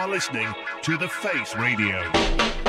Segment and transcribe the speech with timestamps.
[0.00, 0.48] are listening
[0.80, 2.59] to The Face Radio.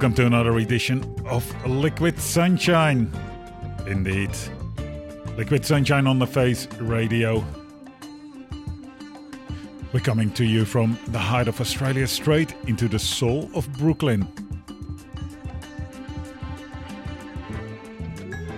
[0.00, 3.12] Welcome to another edition of Liquid Sunshine.
[3.86, 4.30] Indeed.
[5.36, 7.44] Liquid Sunshine on the Face Radio.
[9.92, 14.26] We're coming to you from the heart of Australia straight into the soul of Brooklyn.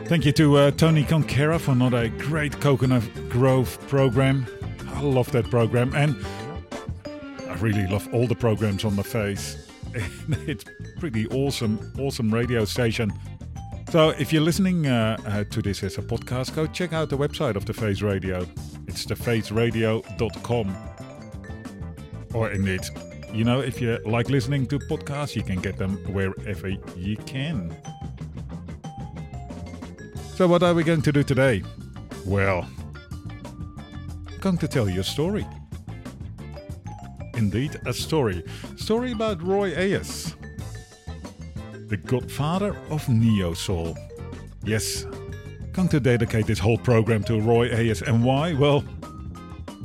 [0.04, 4.46] Thank you to uh, Tony Conquera for another great Coconut Grove program.
[4.90, 5.92] I love that program.
[5.96, 6.24] And
[7.48, 9.56] I really love all the programs on the face.
[10.46, 10.64] it's
[11.02, 13.12] pretty awesome, awesome radio station.
[13.90, 17.18] So if you're listening uh, uh, to this as a podcast, go check out the
[17.18, 18.46] website of the Face Radio.
[18.86, 20.76] It's thefaceradio.com.
[22.32, 22.82] Or indeed,
[23.32, 27.76] you know, if you like listening to podcasts, you can get them wherever you can.
[30.36, 31.64] So what are we going to do today?
[32.24, 32.64] Well,
[34.28, 35.44] I'm going to tell you a story
[37.42, 38.44] indeed a story.
[38.76, 40.36] Story about Roy Ayers,
[41.92, 43.94] the godfather of Neo Soul.
[44.64, 45.04] Yes,
[45.74, 48.00] going to dedicate this whole program to Roy Ayers.
[48.00, 48.54] And why?
[48.54, 48.82] Well,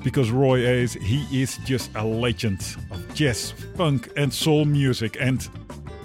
[0.05, 5.17] because Roy Ayers, he is just a legend of jazz, funk, and soul music.
[5.19, 5.45] And,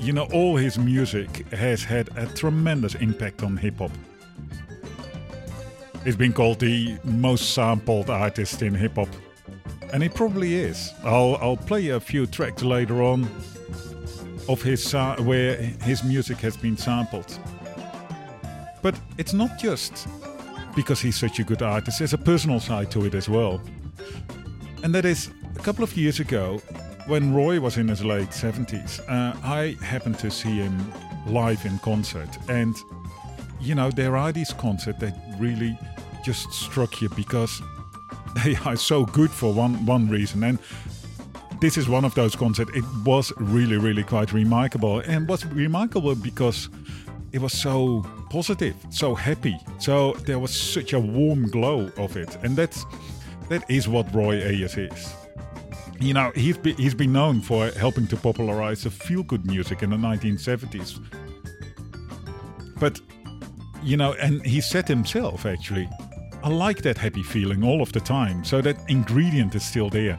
[0.01, 3.93] you know, all his music has had a tremendous impact on hip hop.
[6.03, 9.09] He's been called the most sampled artist in hip hop
[9.93, 10.91] and it probably is.
[11.05, 13.29] I'll I'll play a few tracks later on
[14.53, 17.39] of his uh, where his music has been sampled.
[18.83, 20.09] But it's not just
[20.75, 21.99] because he's such a good artist.
[21.99, 23.61] There's a personal side to it as well,
[24.83, 26.61] and that is a couple of years ago
[27.07, 29.01] when Roy was in his late 70s.
[29.01, 30.93] Uh, I happened to see him
[31.27, 32.77] live in concert, and
[33.61, 35.79] you know there are these concerts that really
[36.25, 37.61] just struck you because
[38.45, 40.59] they are so good for one one reason and
[41.63, 42.73] this is one of those concerts.
[42.75, 44.99] It was really really quite remarkable.
[44.99, 46.69] And was remarkable because
[47.31, 49.57] it was so positive so happy.
[49.79, 52.37] So there was such a warm glow of it.
[52.43, 52.85] And that's
[53.49, 55.15] that is what roy ayers is.
[56.01, 59.91] You know he's, be, he's been known for helping to popularize the feel-good music in
[59.91, 60.99] the 1970s
[62.81, 63.01] but
[63.85, 65.89] you know and he said himself actually
[66.45, 70.19] I like that happy feeling all of the time, so that ingredient is still there.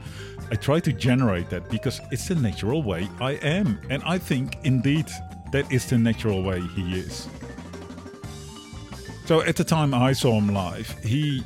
[0.51, 4.57] I try to generate that because it's the natural way I am, and I think
[4.63, 5.07] indeed
[5.51, 7.27] that is the natural way he is.
[9.25, 11.43] So at the time I saw him live, he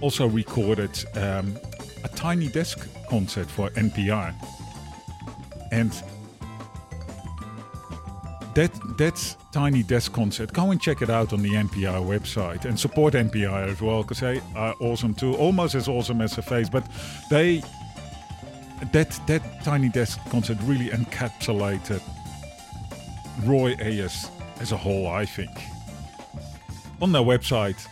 [0.00, 1.56] also recorded um,
[2.04, 4.34] a tiny desk concert for NPR,
[5.70, 5.92] and
[8.54, 12.78] that that's tiny desk concert go and check it out on the npr website and
[12.78, 16.68] support npr as well because they are awesome too almost as awesome as the face
[16.68, 16.86] but
[17.30, 17.62] they
[18.90, 22.02] that that tiny desk concert really encapsulated
[23.44, 24.28] roy ayers
[24.60, 25.50] as a whole i think
[27.00, 27.86] on their website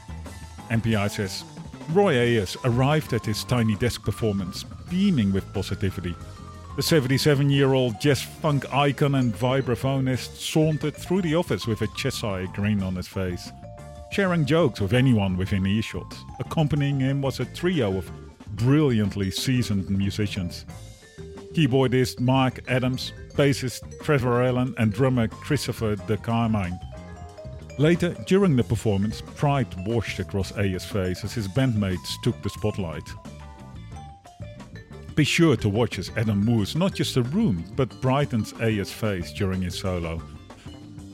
[0.70, 1.44] npr says
[1.90, 6.14] roy ayers arrived at his tiny desk performance beaming with positivity
[6.76, 11.88] the 77 year old jazz funk icon and vibraphonist sauntered through the office with a
[11.88, 13.50] Cheshire grin on his face,
[14.12, 16.16] sharing jokes with anyone within earshot.
[16.38, 18.10] Accompanying him was a trio of
[18.56, 20.64] brilliantly seasoned musicians
[21.52, 26.78] keyboardist Mark Adams, bassist Trevor Allen, and drummer Christopher de Carmine.
[27.78, 33.08] Later, during the performance, pride washed across Ayers' face as his bandmates took the spotlight.
[35.16, 39.32] Be sure to watch as Adam moves not just the room, but brightens Ayers' face
[39.32, 40.22] during his solo.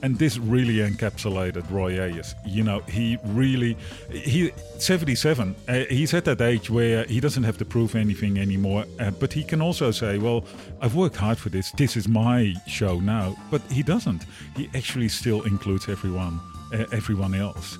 [0.02, 2.34] And this really encapsulated Roy Ayers.
[2.44, 3.76] You know, he really,
[4.10, 5.56] he 77.
[5.69, 8.84] Uh, he's at that age where he doesn't have to prove anything anymore.
[9.00, 10.44] Uh, but he can also say, "Well,
[10.81, 11.72] I've worked hard for this.
[11.72, 14.25] This is my show now." But he doesn't.
[14.56, 16.40] He actually still includes everyone,
[16.72, 17.78] uh, everyone else,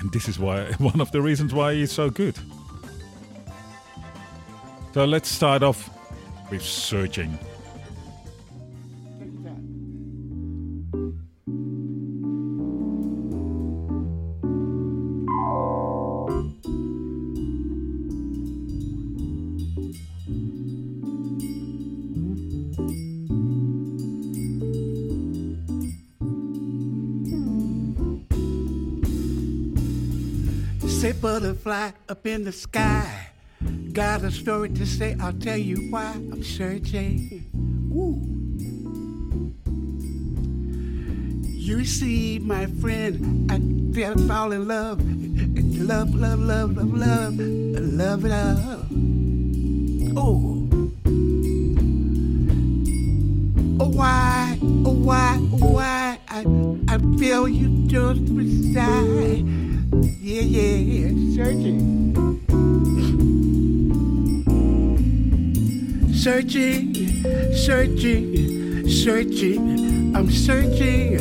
[0.00, 2.38] and this is why one of the reasons why he's so good.
[4.92, 5.90] So let's start off
[6.50, 7.38] with searching.
[31.24, 33.28] Butterfly up in the sky.
[33.94, 37.48] Got a story to say, I'll tell you why I'm searching.
[37.96, 38.20] Ooh.
[41.48, 43.56] You see, my friend, I
[43.94, 45.00] fell fall in love.
[45.80, 48.86] Love, love, love, love, love, love, love.
[50.18, 50.68] Oh.
[53.80, 56.18] Oh, why, oh, why, oh, why?
[56.28, 56.44] I,
[56.86, 59.73] I feel you just beside.
[59.92, 61.34] Yeah, yeah, yeah.
[61.34, 62.14] searching.
[66.14, 66.94] Searching,
[67.54, 70.16] searching, searching.
[70.16, 71.18] I'm searching,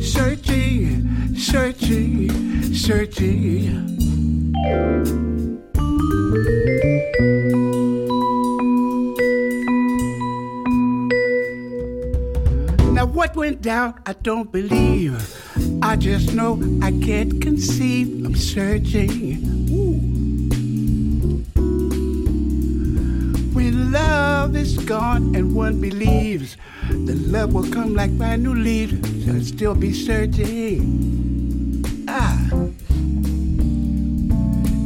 [0.01, 3.91] searching, searching, searching.
[13.41, 15.17] Went down, I don't believe.
[15.81, 18.27] I just know I can't conceive.
[18.27, 19.41] I'm searching.
[19.73, 19.97] Ooh.
[23.55, 26.59] When love is gone and one believes,
[26.91, 29.27] the love will come like brand new leaves.
[29.27, 31.83] I'll still be searching.
[32.09, 32.47] Ah.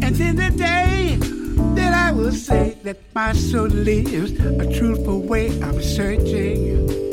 [0.05, 1.19] And then the day
[1.75, 7.04] that I will say that my soul lives a truthful way, I'm searching.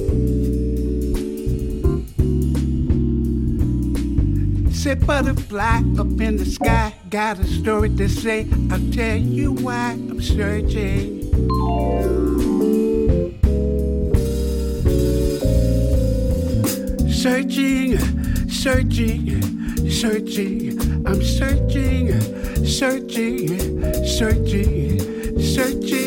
[4.82, 8.48] Say butterfly up in the sky, got a story to say.
[8.72, 11.22] I'll tell you why I'm searching.
[17.12, 18.00] Searching,
[18.50, 20.80] searching, searching.
[21.06, 23.60] I'm searching, searching,
[24.04, 26.01] searching, searching.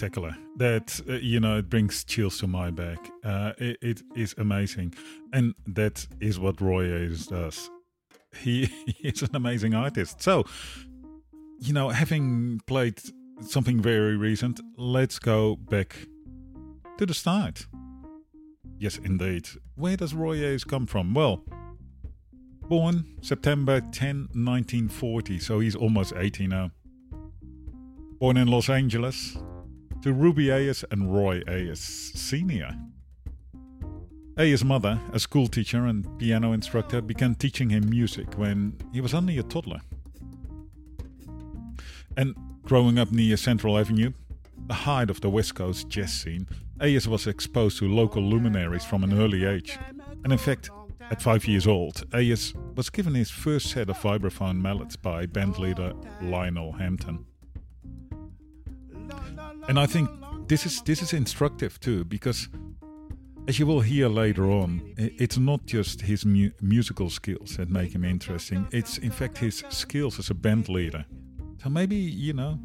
[0.00, 0.34] Spectacular.
[0.56, 3.10] That uh, you know, it brings chills to my back.
[3.24, 4.94] Uh, it, it is amazing,
[5.32, 7.70] and that is what Roy does.
[8.36, 10.22] He, he is an amazing artist.
[10.22, 10.44] So,
[11.58, 13.00] you know, having played
[13.42, 15.96] something very recent, let's go back
[16.98, 17.66] to the start.
[18.78, 19.48] Yes, indeed.
[19.74, 21.12] Where does Roy Ayers come from?
[21.12, 21.44] Well,
[22.68, 26.70] born September 10, 1940, so he's almost 80 now.
[28.18, 29.36] Born in Los Angeles
[30.02, 32.74] to Ruby Ayers and Roy Ayers Sr.
[34.38, 39.12] Ayers' mother, a school teacher and piano instructor, began teaching him music when he was
[39.12, 39.80] only a toddler.
[42.16, 44.12] And growing up near Central Avenue,
[44.66, 46.48] the height of the West Coast jazz scene,
[46.80, 49.78] Ayers was exposed to local luminaries from an early age.
[50.24, 50.70] And in fact,
[51.10, 55.94] at five years old, Ayers was given his first set of vibraphone mallets by bandleader
[56.22, 57.26] Lionel Hampton.
[59.70, 60.10] And I think
[60.48, 62.48] this is this is instructive too because
[63.46, 67.94] as you will hear later on, it's not just his mu- musical skills that make
[67.94, 68.66] him interesting.
[68.72, 71.04] It's in fact his skills as a band leader.
[71.62, 72.58] So maybe, you know,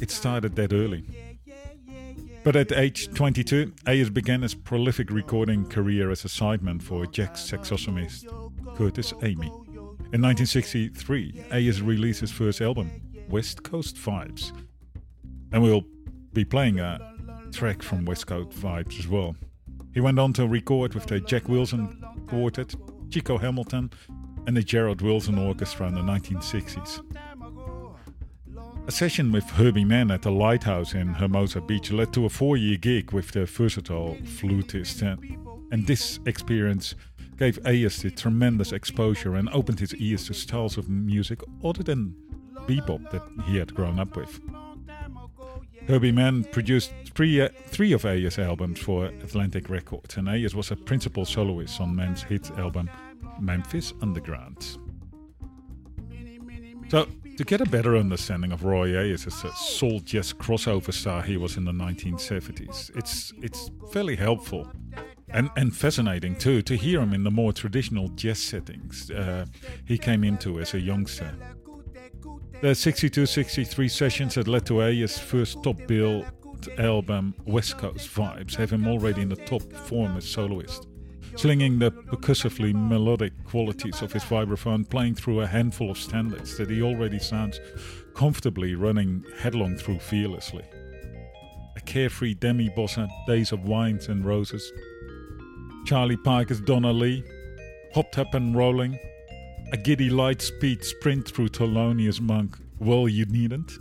[0.00, 1.02] it started that early.
[2.44, 7.50] But at age 22, Ayers began his prolific recording career as a sideman for jazz
[7.50, 8.26] saxophonist
[8.76, 9.48] Curtis Amy.
[10.12, 12.92] In 1963, Ayers released his first album,
[13.28, 14.52] West Coast Vibes.
[15.52, 15.84] And we'll
[16.36, 17.00] be playing a
[17.50, 19.34] track from West Coast Vibes as well.
[19.94, 22.74] He went on to record with the Jack Wilson Quartet,
[23.08, 23.90] Chico Hamilton,
[24.46, 27.00] and the Gerald Wilson Orchestra in the 1960s.
[28.86, 32.58] A session with Herbie Mann at the Lighthouse in Hermosa Beach led to a four
[32.58, 36.94] year gig with the versatile flutist, and this experience
[37.38, 42.14] gave Ayers the tremendous exposure and opened his ears to styles of music other than
[42.66, 44.38] bebop that he had grown up with.
[45.88, 50.72] Herbie Mann produced three, uh, three of Ayers' albums for Atlantic Records, and Ayers was
[50.72, 52.90] a principal soloist on Mann's hit album
[53.38, 54.78] Memphis Underground.
[56.88, 61.22] So, to get a better understanding of Roy Ayers as a soul jazz crossover star
[61.22, 64.68] he was in the 1970s, it's it's fairly helpful
[65.28, 69.44] and, and fascinating too to hear him in the more traditional jazz settings uh,
[69.84, 71.32] he came into as a youngster.
[72.62, 76.24] The 62 63 sessions that led to Ayers' first top bill
[76.78, 80.88] album, West Coast Vibes, have him already in the top form as soloist
[81.36, 86.70] slinging the percussively melodic qualities of his vibraphone, playing through a handful of standards that
[86.70, 87.60] he already sounds
[88.14, 90.64] comfortably running headlong through fearlessly.
[91.76, 94.72] A carefree demi bossa, Days of Wines and Roses.
[95.84, 97.22] Charlie Parker's Donna Lee,
[97.94, 98.98] hopped up and rolling.
[99.72, 103.72] A giddy light speed sprint through Thelonious Monk, Well You Needn't.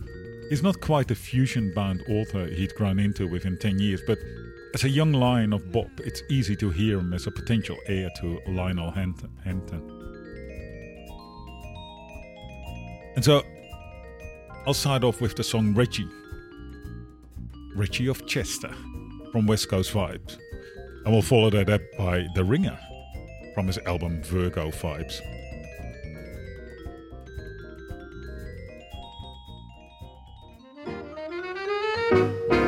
[0.49, 4.17] He's not quite a fusion bound author he'd grown into within 10 years, but
[4.73, 8.09] as a young lion of bop, it's easy to hear him as a potential heir
[8.19, 9.31] to Lionel Hampton.
[13.15, 13.43] And so,
[14.65, 16.09] I'll start off with the song Reggie.
[17.75, 18.73] Reggie of Chester
[19.31, 20.37] from West Coast Vibes.
[21.05, 22.79] And we'll follow that up by The Ringer
[23.53, 25.21] from his album Virgo Vibes.
[32.15, 32.64] Música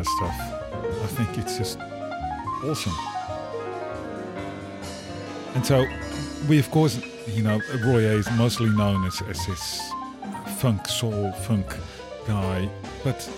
[0.00, 1.02] kind of stuff.
[1.02, 1.78] I think it's just
[2.64, 2.94] awesome.
[5.54, 5.86] And so,
[6.48, 9.80] we of course, you know, Roy A is mostly known as, as this
[10.58, 11.66] funk, soul, funk
[12.26, 12.68] guy,
[13.04, 13.28] but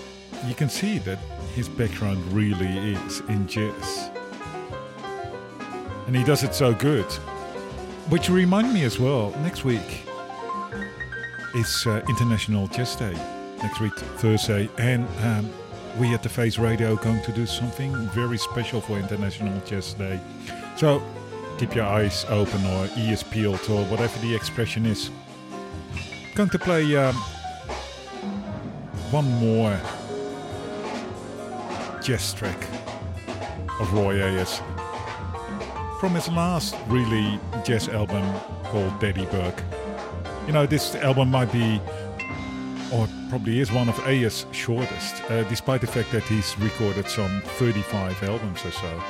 [0.47, 1.19] you can see that
[1.55, 4.11] his background really is in jazz.
[6.07, 7.07] And he does it so good.
[8.11, 10.05] Which remind me as well, next week
[11.55, 13.15] is uh, International Jazz Day.
[13.63, 14.69] Next week, Thursday.
[14.79, 15.51] And um,
[15.99, 19.95] we at the Face Radio are going to do something very special for International Jazz
[19.95, 20.19] Day.
[20.77, 21.03] So
[21.59, 25.11] keep your eyes open or ears peeled or whatever the expression is.
[26.35, 27.15] Going to play um,
[29.11, 29.79] one more
[32.03, 32.59] jazz track
[33.79, 34.61] of Roy Ayers
[36.01, 38.25] from his last really jazz album
[38.65, 39.61] called Daddy Bug.
[40.47, 41.81] You know, this album might be,
[43.33, 48.23] probably is, one of Ayers' shortest, uh, despite the fact that he's recorded some 35
[48.25, 49.03] albums or so.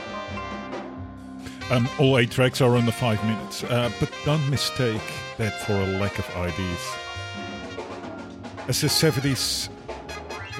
[1.72, 5.02] Um, all eight tracks are under five minutes, uh, but don't mistake
[5.38, 6.92] that for a lack of ideas.
[8.68, 9.68] As the 70s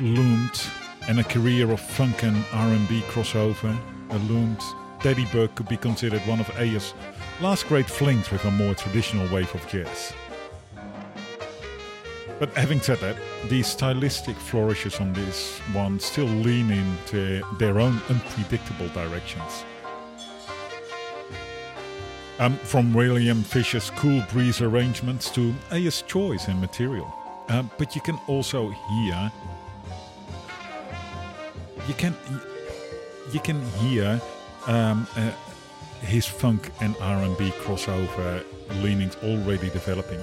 [0.00, 0.60] loomed
[1.06, 3.78] and a career of funk and R&B crossover
[4.28, 4.60] loomed,
[5.02, 6.94] Daddy Bug could be considered one of Ayers'
[7.40, 10.12] last great flings with a more traditional wave of jazz.
[12.42, 13.14] But having said that,
[13.48, 19.64] the stylistic flourishes on this one still lean into their own unpredictable directions.
[22.40, 27.14] Um, from William Fischer's cool breeze arrangements to Ayers' choice in material.
[27.48, 29.30] Uh, but you can also hear
[31.86, 32.12] you can
[33.32, 34.20] you can hear
[34.66, 35.30] um, uh,
[36.00, 38.44] his funk and R&B crossover
[38.82, 40.20] leanings already developing.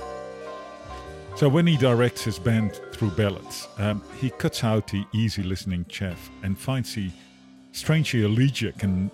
[1.40, 5.86] So when he directs his band through ballads, um, he cuts out the easy listening
[5.88, 7.10] chaff and finds the
[7.72, 9.10] strangely elegiac and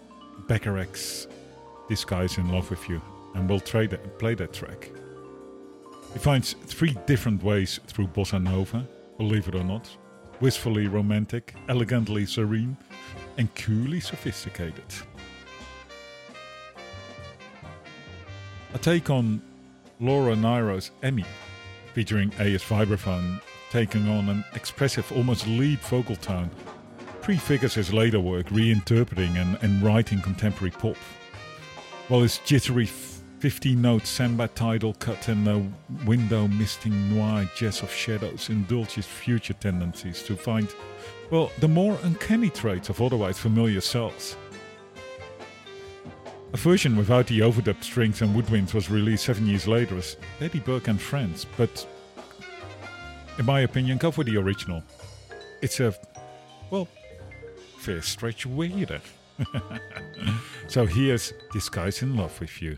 [0.47, 1.27] Bacharach's
[1.87, 2.99] "This Guy's in Love with You,"
[3.35, 4.89] and we'll play that, play that track.
[6.13, 8.87] He finds three different ways through bossa nova,
[9.19, 9.87] believe it or not,
[10.41, 12.75] wistfully romantic, elegantly serene,
[13.37, 14.95] and coolly sophisticated.
[18.73, 19.43] A take on
[19.99, 21.25] Laura Nyro's Emmie,
[21.95, 23.39] featuring Ayers vibraphone
[23.71, 26.51] taking on an expressive, almost lead vocal tone,
[27.21, 30.97] prefigures his later work reinterpreting and, and writing contemporary pop.
[32.09, 35.65] While his jittery 15 note samba title cut and the
[36.05, 40.67] window misting noir jazz of shadows indulges future tendencies to find,
[41.31, 44.35] well, the more uncanny traits of otherwise familiar cells.
[46.55, 50.61] A version without the overdubbed strings and woodwinds was released seven years later as Daddy
[50.61, 51.85] Bug and Friends, but
[53.37, 54.81] in my opinion, go for the original.
[55.61, 55.93] It's a,
[56.69, 56.87] well,
[57.79, 59.01] fair stretch weirder.
[60.69, 62.77] so here's This Guy's in Love with You.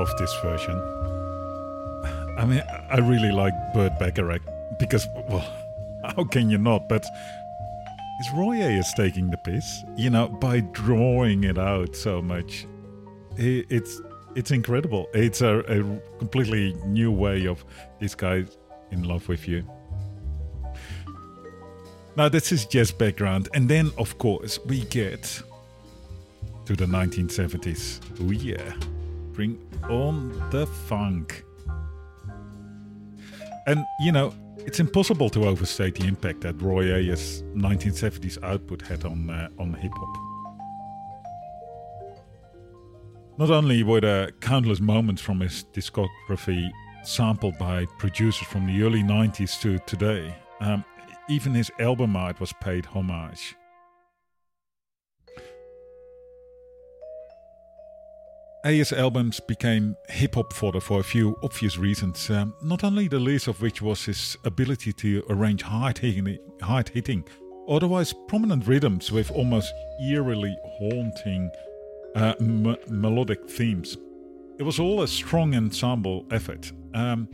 [0.00, 0.80] Love this version.
[2.38, 4.40] I mean, I really like Burt Bacharach
[4.78, 5.44] because, well,
[6.16, 6.88] how can you not?
[6.88, 7.04] But
[8.20, 9.84] is Roy Ayers taking the piss?
[9.98, 12.66] You know, by drawing it out so much,
[13.36, 14.00] it's
[14.36, 15.06] it's incredible.
[15.12, 15.82] It's a, a
[16.18, 17.62] completely new way of
[17.98, 18.46] this guy
[18.90, 19.68] in love with you.
[22.16, 25.42] Now, this is just background, and then of course we get
[26.64, 28.00] to the 1970s.
[28.22, 28.72] Oh yeah,
[29.32, 31.44] bring on the funk.
[33.66, 39.04] And you know, it's impossible to overstate the impact that Roy Ayers' 1970s output had
[39.04, 40.30] on uh, on hip hop.
[43.38, 46.70] Not only were there countless moments from his discography
[47.04, 50.84] sampled by producers from the early 90s to today, um,
[51.30, 53.56] even his album art was paid homage.
[58.64, 63.18] Ayers' albums became hip hop fodder for a few obvious reasons, um, not only the
[63.18, 67.24] least of which was his ability to arrange hard hitting, hard hitting
[67.70, 71.50] otherwise prominent rhythms with almost eerily haunting
[72.16, 73.96] uh, m- melodic themes.
[74.58, 76.70] It was all a strong ensemble effort.
[76.92, 77.28] Um,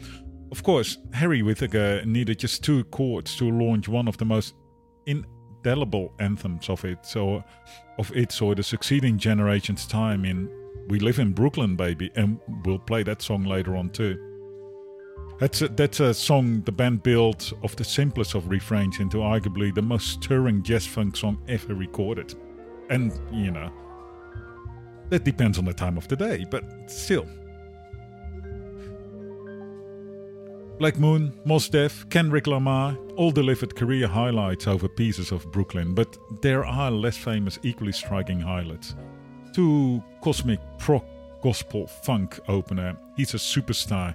[0.53, 4.55] of course, Harry Whitaker needed just two chords to launch one of the most
[5.07, 7.43] indelible anthems of it, so
[7.99, 10.49] of its or the succeeding generation's time in
[10.89, 14.19] we live in Brooklyn, baby, and we'll play that song later on too.
[15.39, 19.75] That's a, that's a song the band built of the simplest of refrains into arguably
[19.75, 22.35] the most stirring jazz funk song ever recorded.
[22.89, 23.71] And, you know,
[25.11, 27.27] that depends on the time of the day, but still.
[30.79, 36.17] Black Moon, Mos Def, Kendrick Lamar all delivered career highlights over pieces of Brooklyn, but
[36.43, 38.95] there are less famous, equally striking highlights
[39.57, 41.03] to cosmic prog
[41.43, 42.95] gospel funk opener.
[43.17, 44.15] He's a superstar.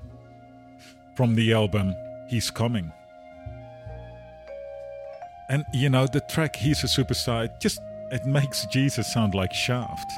[1.16, 1.96] From the album
[2.30, 2.92] He's Coming.
[5.50, 7.80] And you know, the track He's a Superstar, it just
[8.12, 10.12] it makes Jesus sound like Shaft.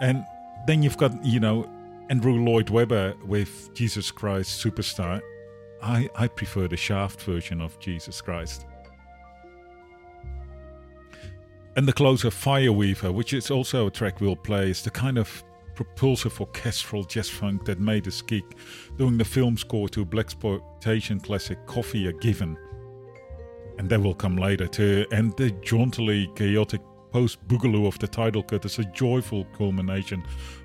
[0.00, 0.24] And
[0.66, 1.66] then you've got, you know,
[2.10, 5.20] Andrew Lloyd Webber with Jesus Christ Superstar.
[5.82, 8.66] I, I prefer the Shaft version of Jesus Christ.
[11.80, 15.42] And the closer Fireweaver, which is also a track we'll play, is the kind of
[15.74, 18.44] propulsive orchestral jazz funk that made us geek,
[18.98, 22.58] doing the film score to blaxploitation classic Coffy a Given.
[23.78, 25.06] And that will come later too.
[25.10, 30.22] And the jauntily chaotic post boogaloo of the title cut is a joyful culmination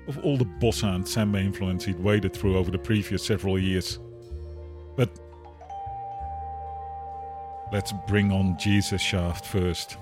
[0.08, 4.00] of all the bossa and samba influence he'd waded through over the previous several years.
[4.96, 5.18] But
[7.72, 9.96] let's bring on Jesus Shaft first.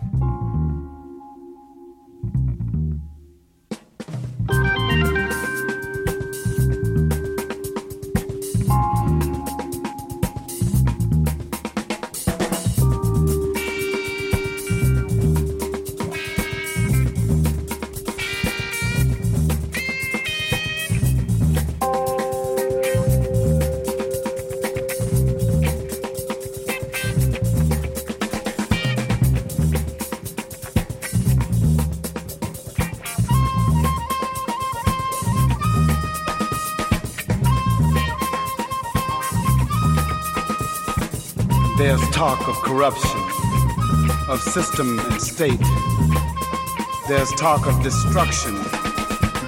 [42.84, 45.58] Corruption, of system and state.
[47.08, 48.54] There's talk of destruction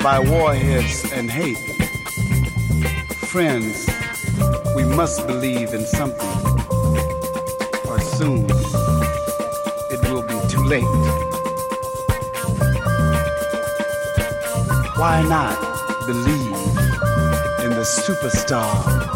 [0.02, 1.58] by warheads and hate.
[3.28, 3.90] Friends,
[4.74, 6.36] we must believe in something,
[7.86, 8.46] or soon
[9.90, 10.84] it will be too late.
[14.96, 15.58] Why not
[16.06, 16.56] believe
[17.64, 19.15] in the superstar?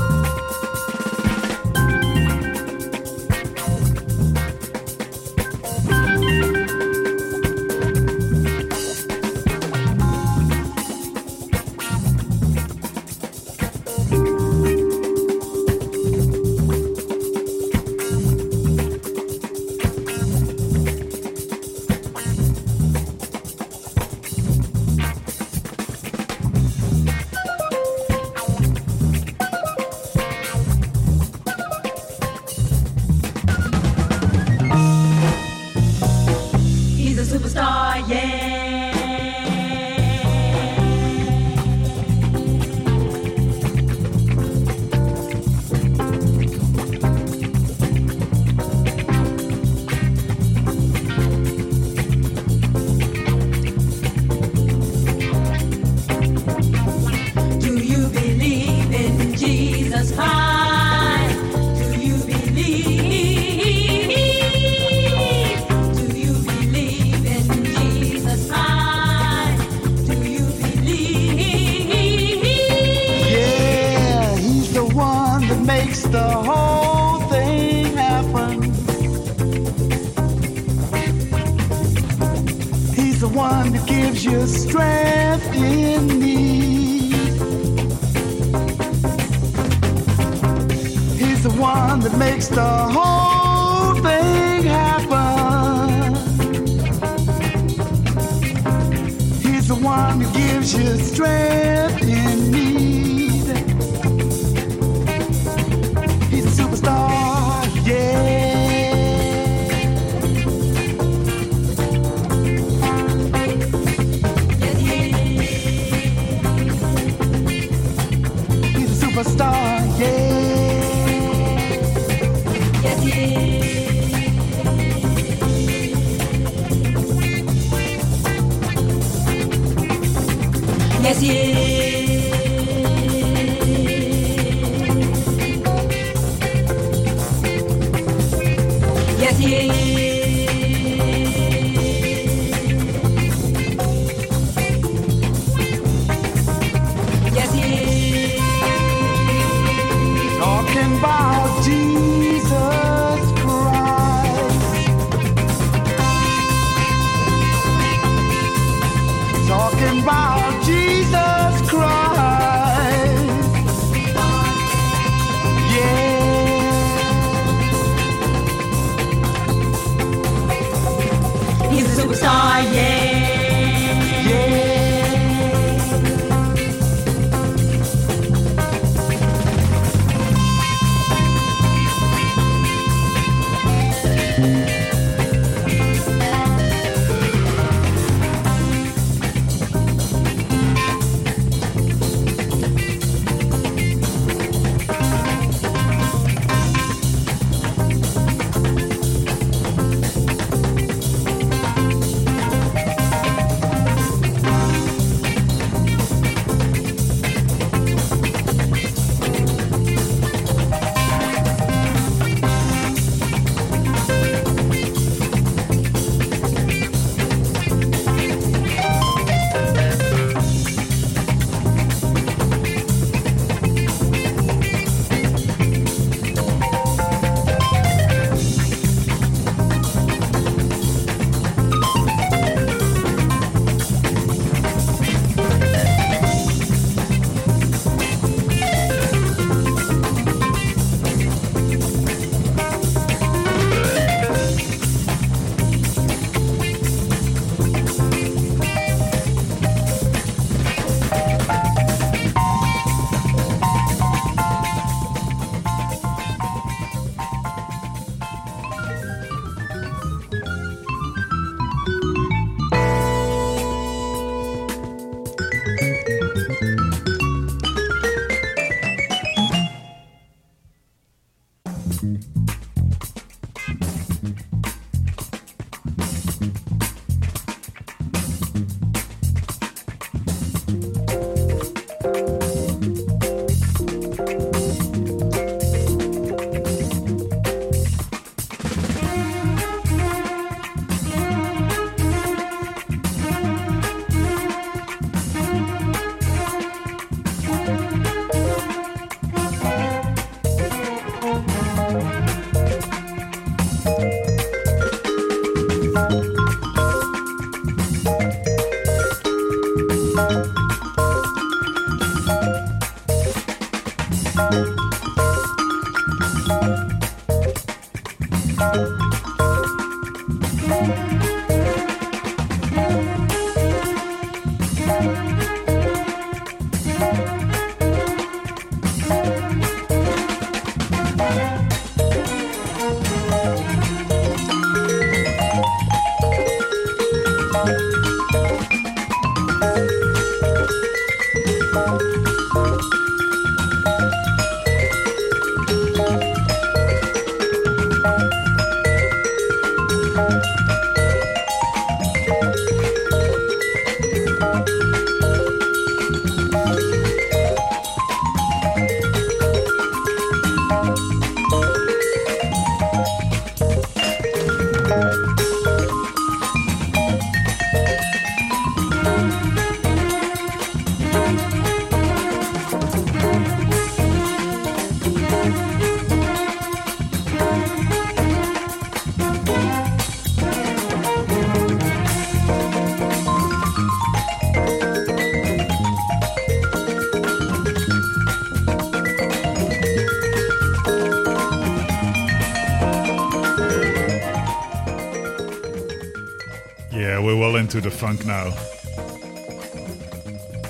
[397.72, 398.52] Into the funk now.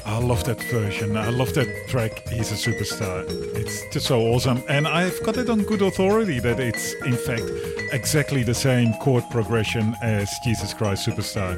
[0.05, 1.17] I love that version.
[1.17, 2.29] I love that track.
[2.29, 3.25] He's a superstar.
[3.57, 4.63] It's just so awesome.
[4.69, 7.45] And I've got it on good authority that it's, in fact,
[7.93, 11.57] exactly the same chord progression as Jesus Christ Superstar.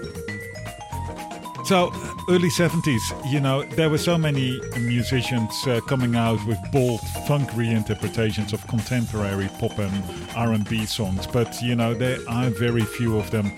[1.67, 1.91] So,
[2.29, 7.51] early 70s, you know, there were so many musicians uh, coming out with bold funk
[7.51, 10.05] reinterpretations of contemporary pop and
[10.37, 13.51] R&B songs, but you know, there are very few of them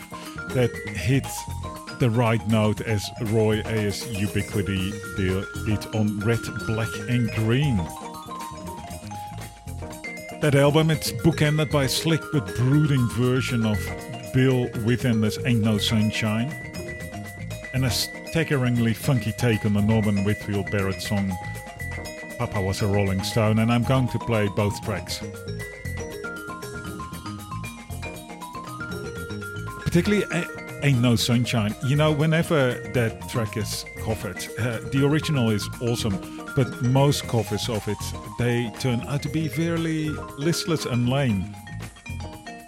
[0.51, 1.24] that hit
[1.99, 7.77] the right note as Roy Ayers Ubiquity did on Red, Black and Green.
[10.41, 13.79] That album, it's bookended by a slick but brooding version of
[14.33, 16.53] Bill Withers' Ain't No Sunshine
[17.73, 21.33] and a staggeringly funky take on the Norman Whitfield Barrett song
[22.39, 25.21] Papa Was a Rolling Stone, and I'm going to play both tracks.
[29.85, 30.45] Particularly eh,
[30.85, 31.75] Ain't No Sunshine.
[31.87, 37.71] You know, whenever that track is covered, uh, the original is awesome, but most covers
[37.71, 37.97] of it,
[38.39, 41.57] they turn out to be fairly listless and lame.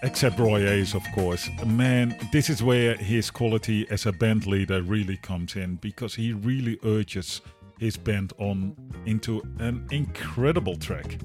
[0.03, 1.51] Except Roy of course.
[1.67, 6.33] Man, this is where his quality as a band leader really comes in because he
[6.33, 7.43] really urges
[7.79, 11.19] his band on into an incredible track.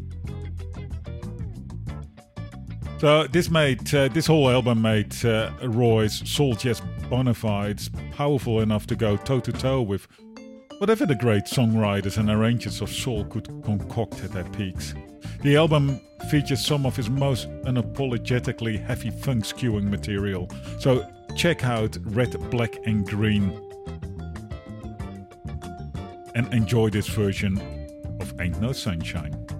[3.01, 8.59] So this made uh, this whole album made uh, Roy's soul jazz bona fides powerful
[8.59, 10.07] enough to go toe to toe with
[10.77, 14.93] whatever the great songwriters and arrangers of soul could concoct at their peaks.
[15.41, 15.99] The album
[16.29, 20.47] features some of his most unapologetically heavy funk skewing material,
[20.79, 21.03] so
[21.35, 23.49] check out Red, Black and Green
[26.35, 27.59] and enjoy this version
[28.19, 29.50] of Ain't No Sunshine.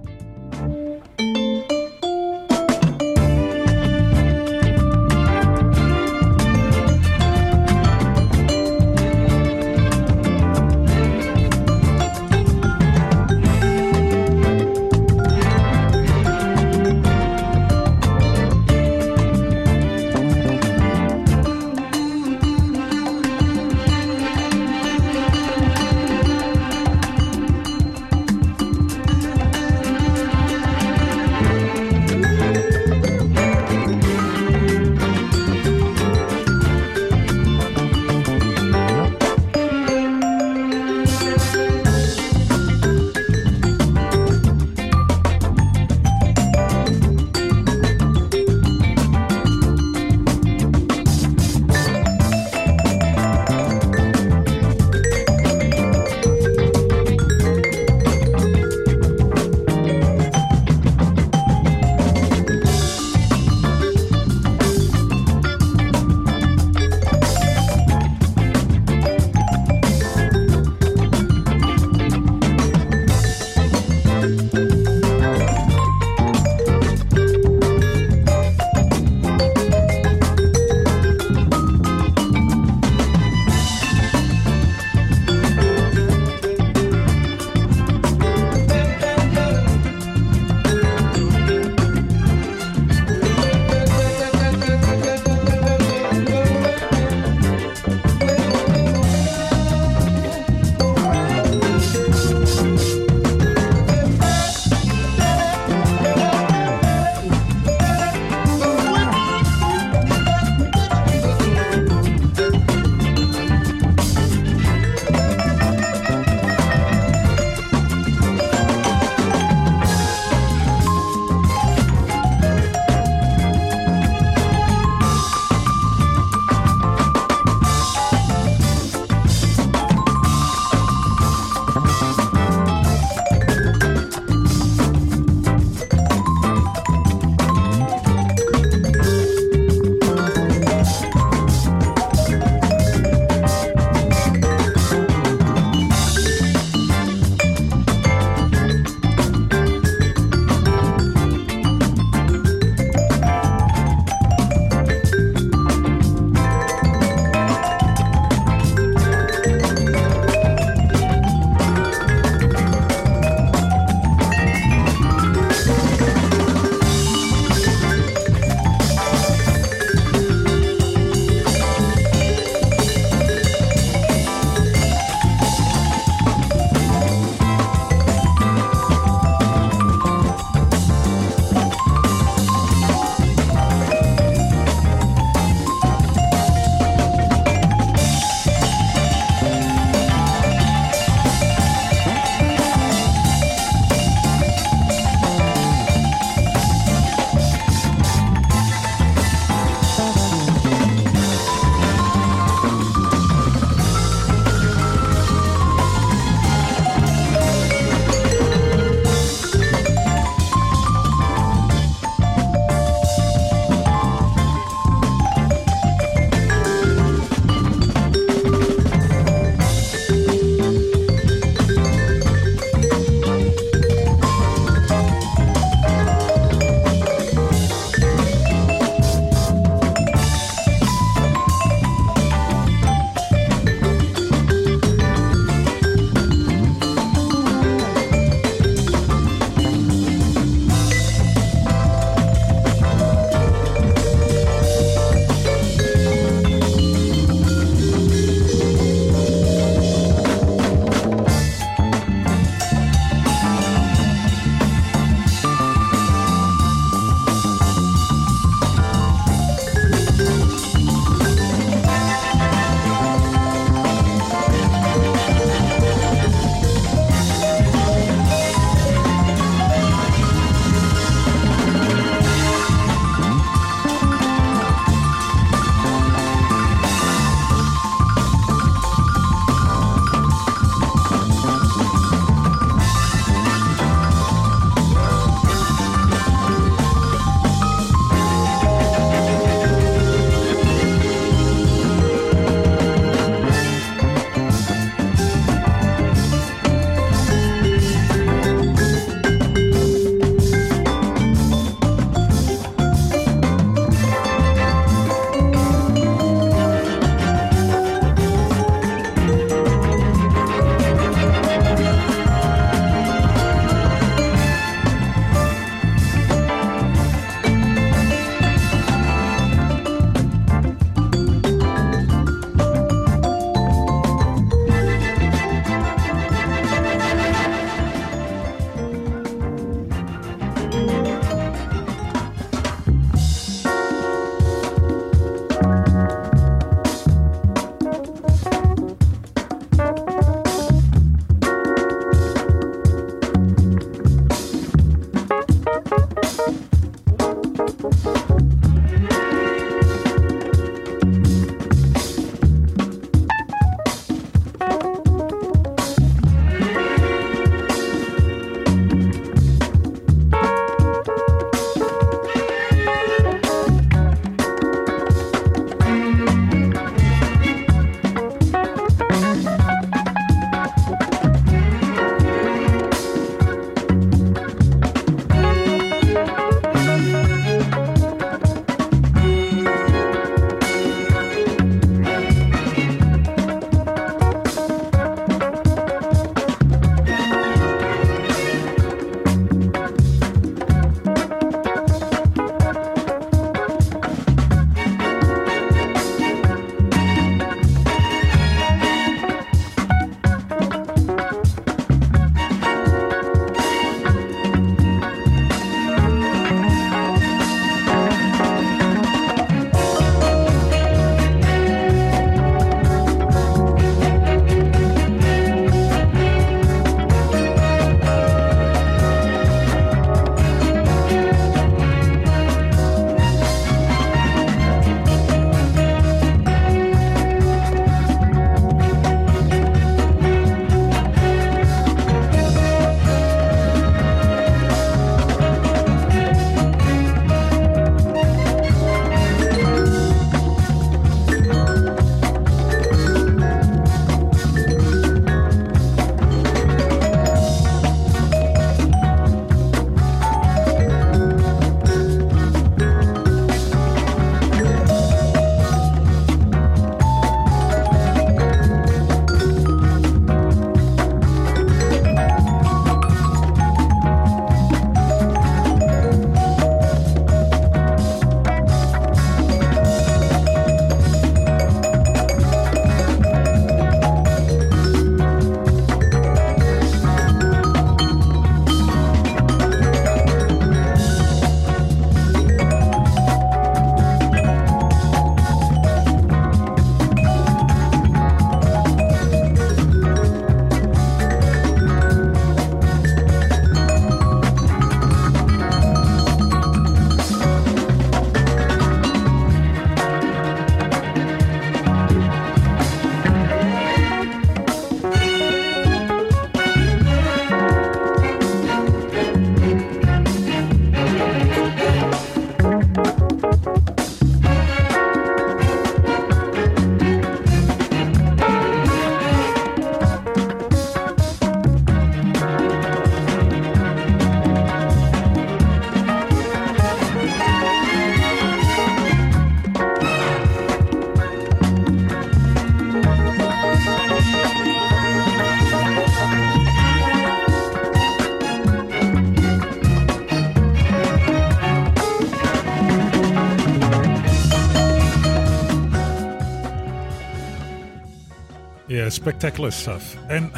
[549.12, 550.18] Spectacular stuff.
[550.30, 550.52] And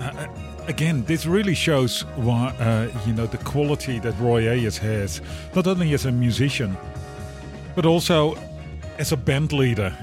[0.00, 0.26] uh,
[0.66, 5.20] again, this really shows why uh, you know the quality that Roy Ayers has,
[5.54, 6.76] not only as a musician,
[7.74, 8.36] but also
[8.98, 9.96] as a band leader.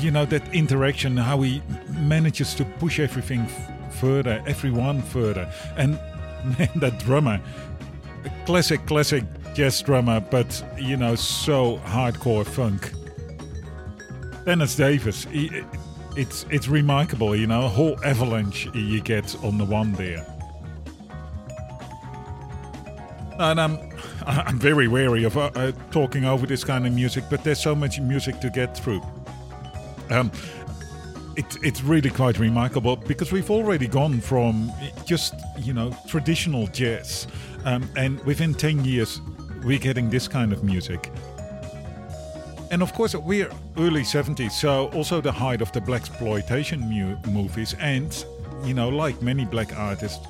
[0.00, 5.92] You know that interaction, how he manages to push everything f- further, everyone further, and
[6.58, 7.40] man, that drummer,
[8.44, 9.24] classic, classic
[9.54, 12.92] jazz drummer, but you know so hardcore funk.
[14.44, 15.62] Dennis Davis, he,
[16.18, 20.26] it's it's remarkable, you know, a whole avalanche you get on the one there.
[23.38, 23.78] And I'm
[24.26, 27.74] I'm very wary of uh, uh, talking over this kind of music, but there's so
[27.74, 29.00] much music to get through.
[30.10, 30.32] Um,
[31.36, 34.72] it's it's really quite remarkable because we've already gone from
[35.04, 37.28] just you know traditional jazz,
[37.64, 39.20] um, and within ten years
[39.64, 41.12] we're getting this kind of music.
[42.70, 47.16] And of course, we're early 70s, so also the height of the black exploitation mu-
[47.30, 47.74] movies.
[47.80, 48.24] And,
[48.64, 50.26] you know, like many black artists,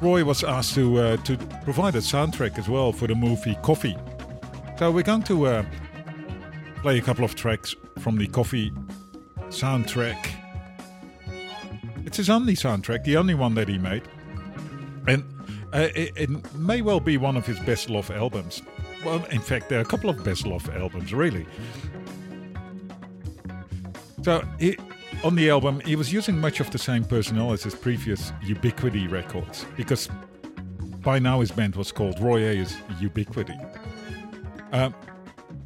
[0.00, 3.96] Roy was asked to uh, to provide a soundtrack as well for the movie Coffy.
[4.78, 5.64] So we're going to uh,
[6.82, 8.70] play a couple of tracks from the Coffy
[9.48, 10.28] soundtrack.
[12.04, 14.02] It's his only soundtrack, the only one that he made.
[15.08, 15.24] And
[15.72, 18.62] uh, it, it may well be one of his best love albums.
[19.06, 21.46] Well, in fact, there are a couple of best love albums, really.
[24.24, 24.76] So, he,
[25.22, 29.06] on the album, he was using much of the same personnel as his previous Ubiquity
[29.06, 30.08] records, because
[31.04, 33.56] by now his band was called Roy Ayers Ubiquity.
[34.72, 34.90] Uh,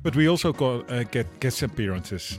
[0.03, 2.39] but we also got, uh, get guest appearances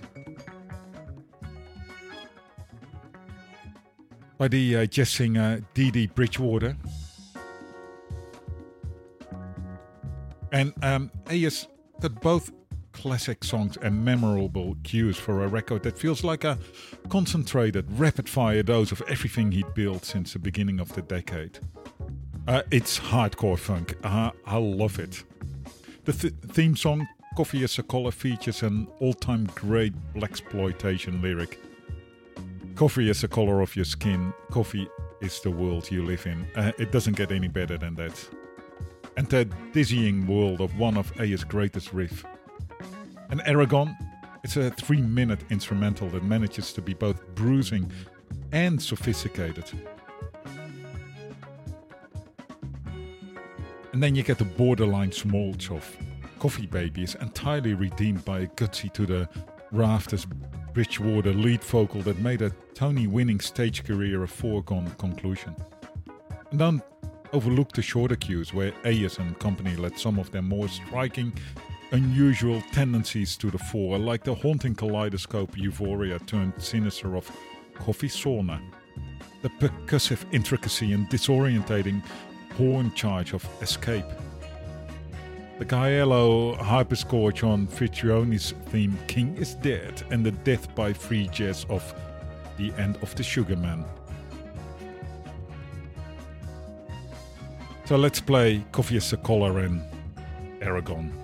[4.37, 6.77] by the uh, jazz singer Dee Dee Bridgewater.
[10.51, 11.67] And um, Ayers
[11.99, 12.51] got both
[12.91, 16.57] classic songs and memorable cues for a record that feels like a
[17.09, 21.59] concentrated, rapid fire dose of everything he'd built since the beginning of the decade.
[22.47, 23.95] Uh, it's hardcore funk.
[24.03, 25.23] Uh, I love it.
[26.05, 31.59] The th- theme song, Coffy is a Color, features an all time great blaxploitation lyric.
[32.75, 34.87] Coffee is the color of your skin, coffee
[35.21, 36.47] is the world you live in.
[36.55, 38.27] Uh, it doesn't get any better than that
[39.17, 42.23] and the dizzying world of one of Ayers' greatest riffs.
[43.29, 43.95] And Aragon,
[44.43, 47.91] it's a three minute instrumental that manages to be both bruising
[48.51, 49.65] and sophisticated.
[53.93, 55.97] And then you get the borderline smolch of
[56.39, 59.29] Coffy Baby is entirely redeemed by a gutsy to the
[59.71, 60.25] rafters
[60.73, 65.53] Bridgewater lead vocal that made a Tony winning stage career a foregone conclusion.
[66.49, 66.83] And don't
[67.33, 71.33] overlook the shorter cues where Ayers and company let some of their more striking,
[71.91, 77.29] unusual tendencies to the fore, like the haunting kaleidoscope euphoria turned sinister of
[77.75, 78.61] Coffy Sauna,
[79.41, 82.03] the percussive intricacy and disorientating
[82.57, 84.05] horn charge of Escape,
[85.61, 91.67] the Gaello hyperscorch on Vittroni's theme King is Dead, and the death by free jazz
[91.69, 91.93] of
[92.57, 93.85] The End of the Sugarman.
[97.91, 99.83] So let's play Coffy is a Color and
[100.61, 101.20] Aragon.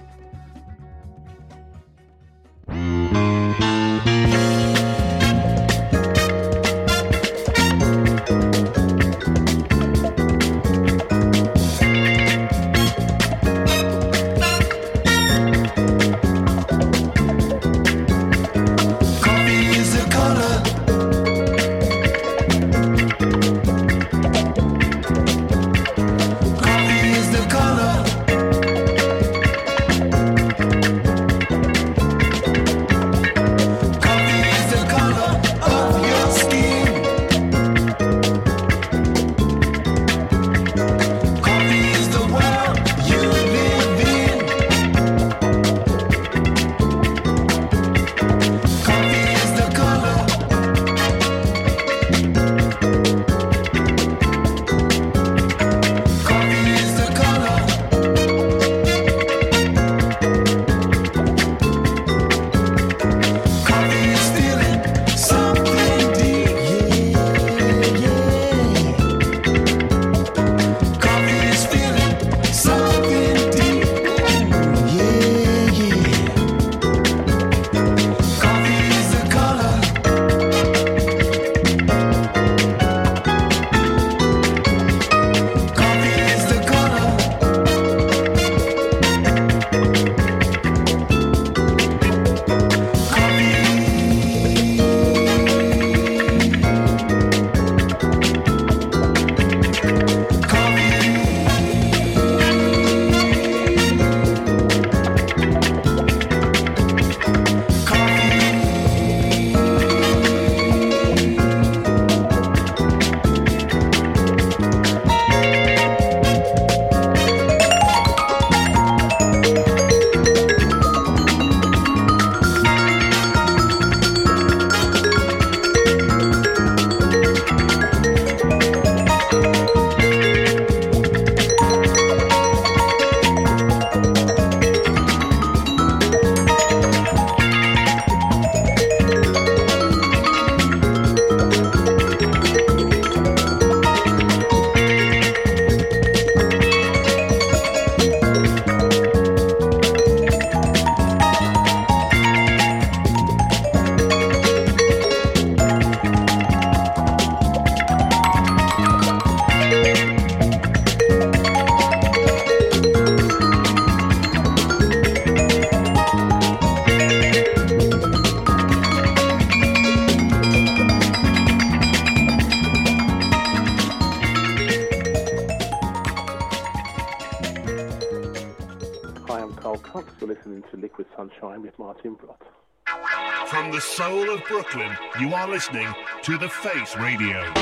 [186.95, 187.56] Radio.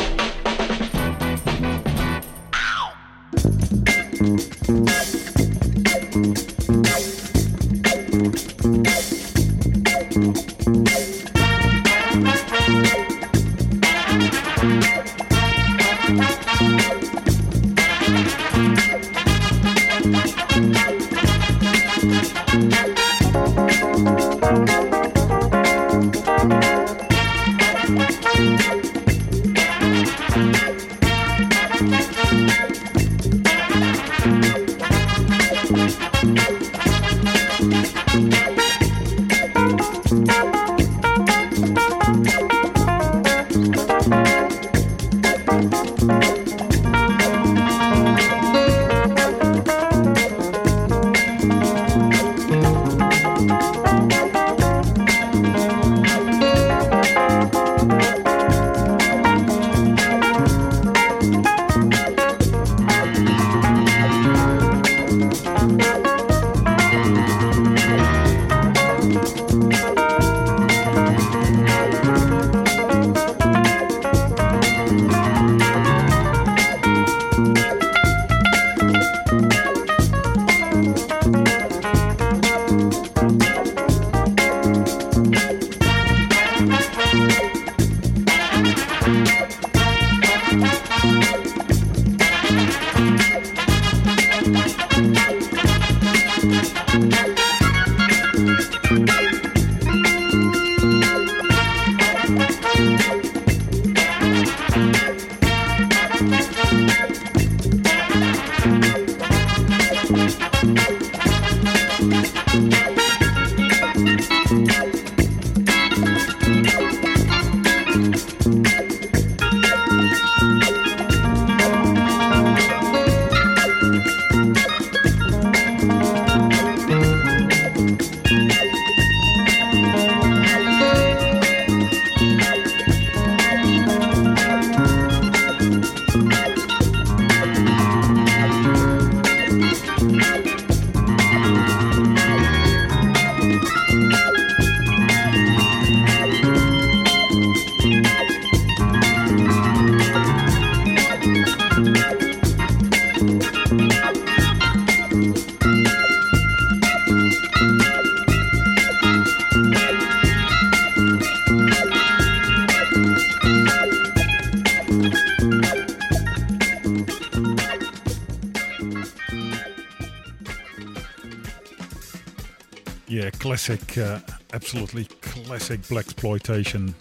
[173.15, 174.19] Yeah, classic, uh,
[174.51, 176.93] absolutely classic blaxploitation.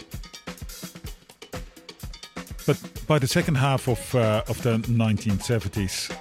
[2.65, 6.12] But by the second half of uh, of the 1970s,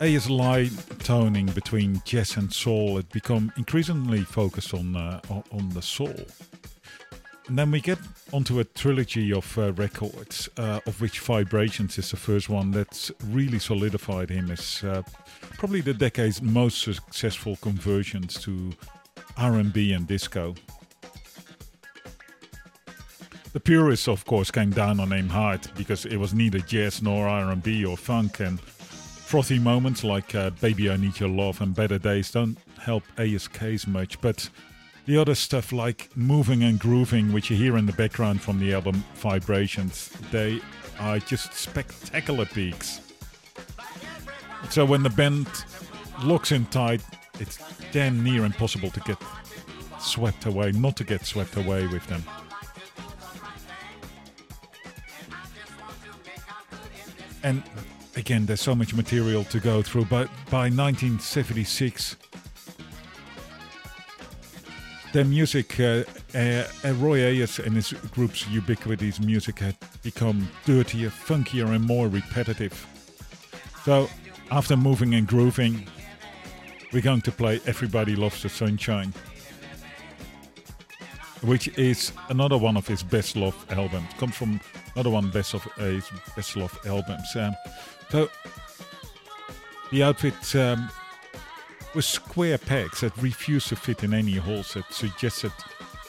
[0.00, 0.70] ASLI
[1.04, 6.16] toning between jazz and soul had become increasingly focused on uh, on, on the soul.
[7.48, 7.98] And then we get
[8.32, 13.12] onto a trilogy of uh, records, uh, of which Vibrations is the first one that's
[13.28, 15.02] really solidified him as uh,
[15.56, 18.72] probably the decade's most successful conversions to
[19.36, 20.54] R&B and disco.
[23.52, 27.28] The purists, of course, came down on him hard because it was neither jazz nor
[27.28, 31.98] R&B or funk, and frothy moments like uh, "Baby I Need Your Love" and "Better
[31.98, 34.50] Days" don't help ASKs much, but
[35.06, 38.74] the other stuff like moving and grooving, which you hear in the background from the
[38.74, 40.60] album Vibrations, they
[40.98, 43.00] are just spectacular peaks.
[44.70, 45.46] So when the band
[46.24, 47.02] locks in tight,
[47.38, 47.58] it's
[47.92, 49.18] damn near impossible to get
[50.00, 52.22] swept away, not to get swept away with them.
[57.44, 57.62] And
[58.16, 62.16] again, there's so much material to go through, but by 1976,
[65.16, 66.04] their music, uh,
[66.34, 72.08] uh, uh, Roy Ayers and his group's Ubiquity's music had become dirtier, funkier, and more
[72.08, 72.86] repetitive.
[73.82, 74.10] So,
[74.50, 75.88] after moving and grooving,
[76.92, 79.14] we're going to play Everybody Loves the Sunshine,
[81.40, 84.12] which is another one of his best love albums.
[84.18, 84.60] Comes from
[84.96, 87.34] another one best of uh, his best love albums.
[87.34, 87.54] Um,
[88.10, 88.28] so,
[89.90, 90.54] the outfit.
[90.54, 90.90] Um,
[91.96, 95.50] with square pegs that refused to fit in any holes that suggested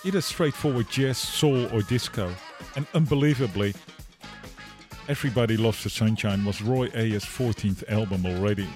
[0.03, 2.29] either straightforward jazz, soul, or disco.
[2.75, 3.73] And unbelievably,
[5.07, 8.67] Everybody Loves the Sunshine was Roy Ayers' 14th album already.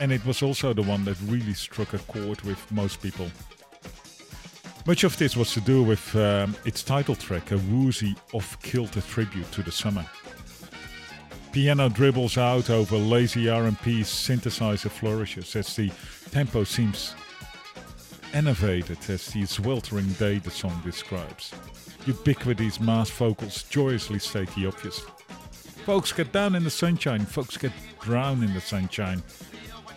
[0.00, 3.30] And it was also the one that really struck a chord with most people.
[4.86, 9.02] Much of this was to do with um, its title track, a woozy, off kilter
[9.02, 10.06] tribute to the summer.
[11.52, 15.90] Piano dribbles out over lazy R&B synthesizer flourishes as the
[16.30, 17.14] tempo seems
[18.32, 21.52] enervated as the sweltering day the song describes.
[22.06, 25.00] Ubiquity's mass vocals joyously state the obvious.
[25.84, 29.20] Folks get down in the sunshine, folks get drowned in the sunshine.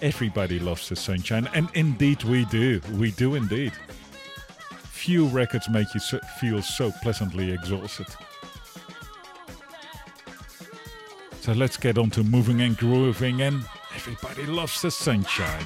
[0.02, 3.74] Everybody loves the sunshine, and indeed we do, we do indeed.
[4.92, 8.08] Few records make you so- feel so pleasantly exhausted.
[11.44, 15.66] So let's get on to moving and grooving, and everybody loves the sunshine.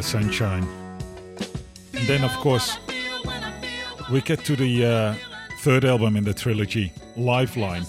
[0.00, 0.66] The sunshine.
[1.92, 2.78] And then, of course,
[4.10, 5.14] we get to the uh,
[5.58, 7.84] third album in the trilogy, Lifeline.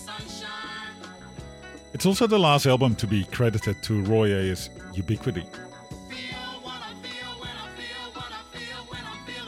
[1.93, 5.45] It's also the last album to be credited to Roy Ayers' Ubiquity.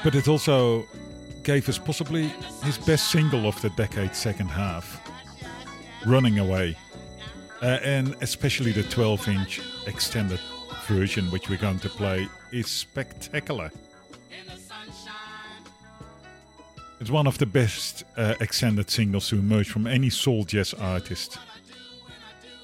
[0.02, 0.86] But it also
[1.44, 2.32] gave us possibly
[2.64, 5.02] his best single of the decade's second half,
[6.06, 6.78] Running Away.
[7.62, 10.40] Uh, and especially the 12 inch extended
[10.88, 13.72] version, which we're going to play, is spectacular.
[17.02, 21.38] It's one of the best uh, extended singles to emerge from any soul jazz artist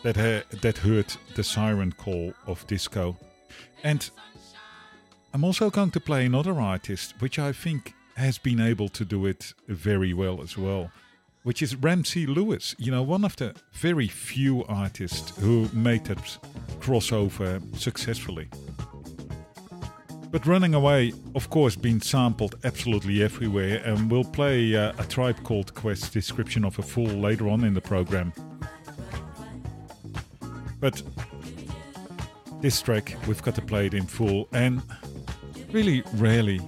[0.03, 3.17] that ha- that heard the siren call of disco.
[3.83, 4.09] And
[5.33, 9.25] I'm also going to play another artist, which I think has been able to do
[9.25, 10.91] it very well as well,
[11.43, 12.75] which is Ramsey Lewis.
[12.77, 16.37] You know, one of the very few artists who made that
[16.79, 18.47] crossover successfully.
[20.31, 25.43] But Running Away, of course, been sampled absolutely everywhere, and we'll play uh, a Tribe
[25.43, 28.31] Called Quest description of a fool later on in the program.
[30.79, 31.01] But
[32.61, 34.83] this track, we've got to play it in full, and
[35.71, 36.61] really rarely,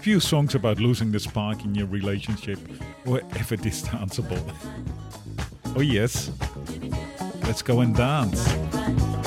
[0.00, 2.60] few songs about losing the spark in your relationship
[3.04, 4.40] were ever this danceable.
[5.74, 6.30] oh, yes,
[7.42, 9.17] let's go and dance.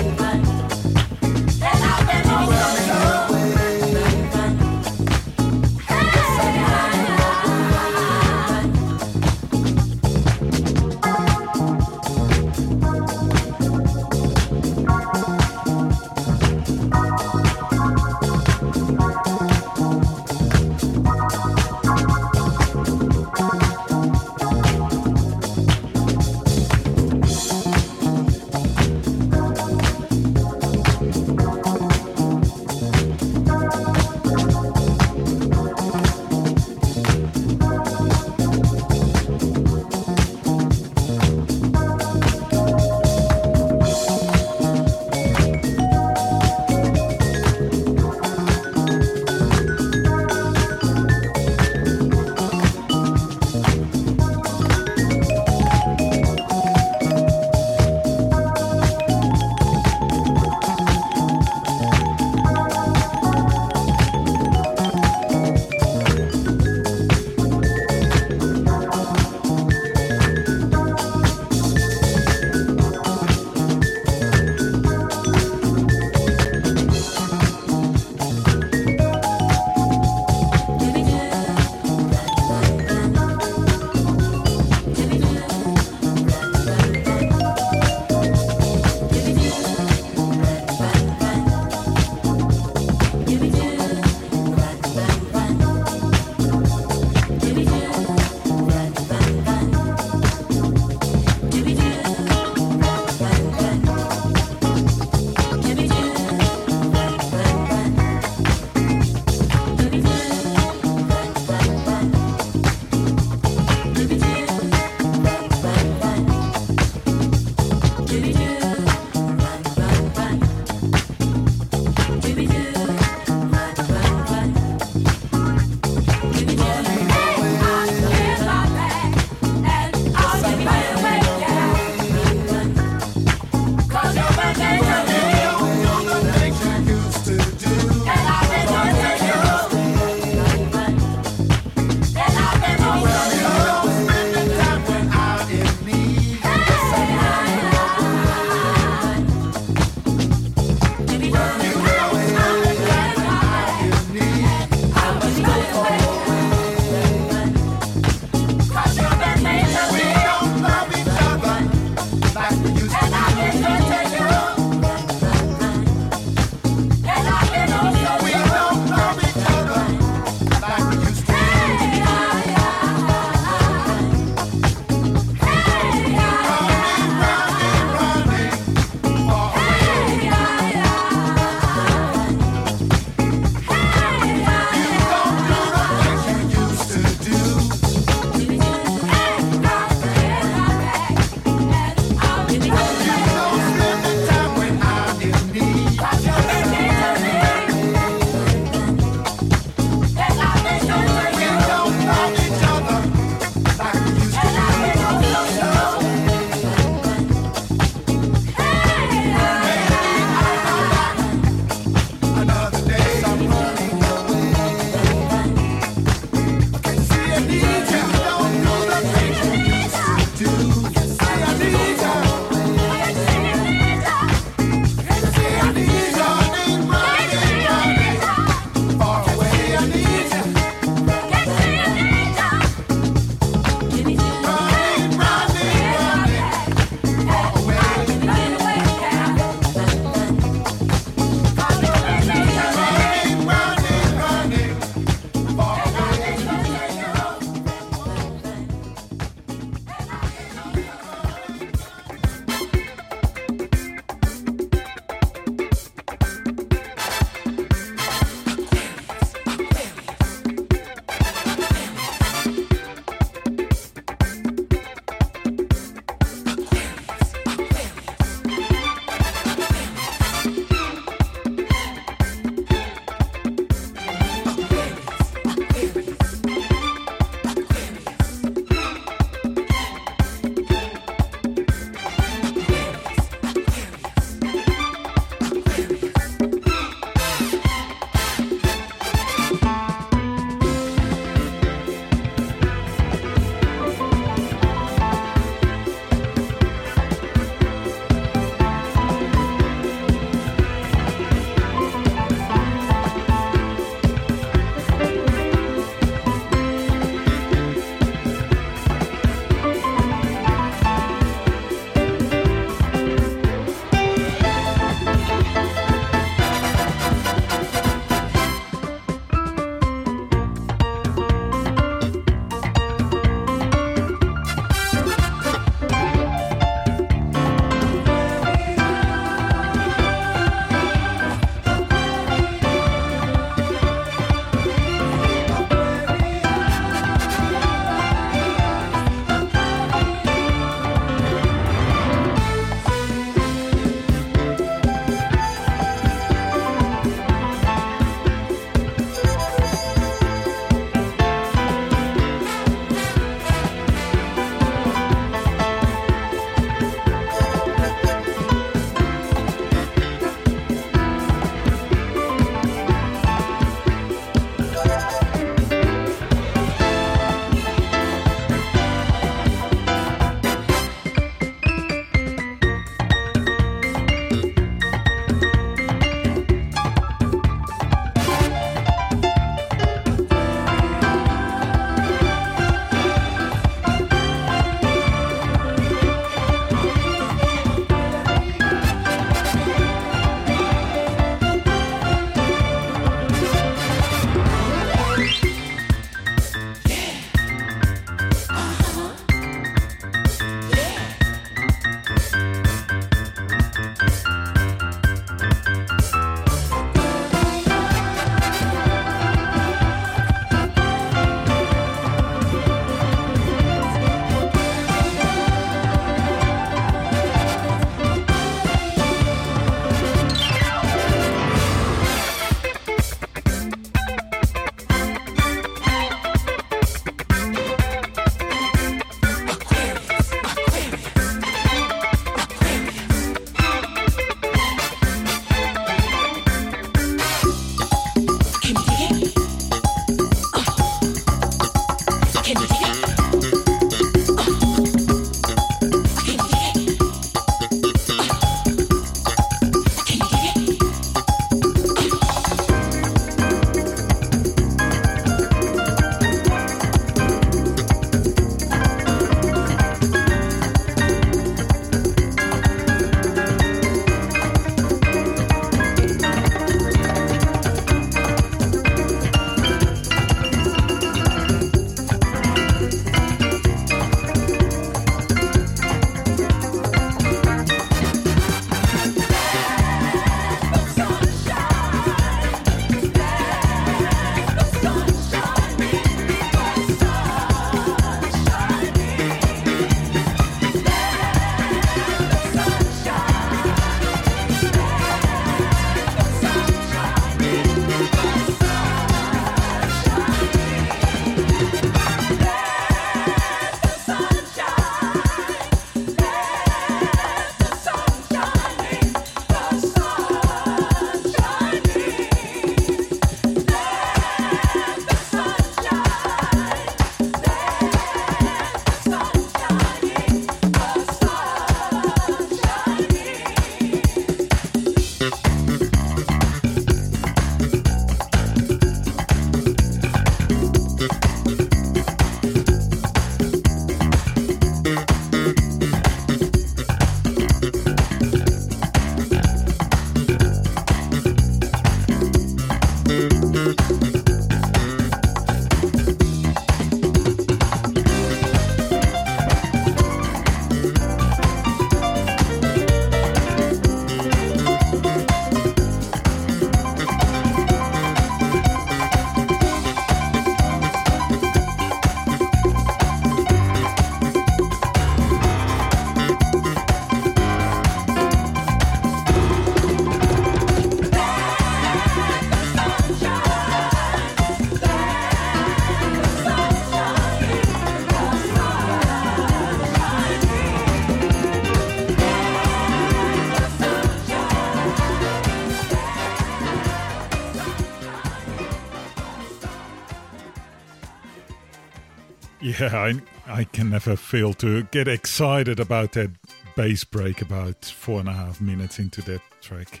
[592.80, 596.30] Yeah, I, I can never fail to get excited about that
[596.76, 600.00] bass break about four and a half minutes into that track.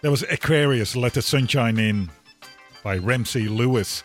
[0.00, 2.10] There was Aquarius, Let the Sunshine In
[2.82, 4.02] by Ramsey Lewis,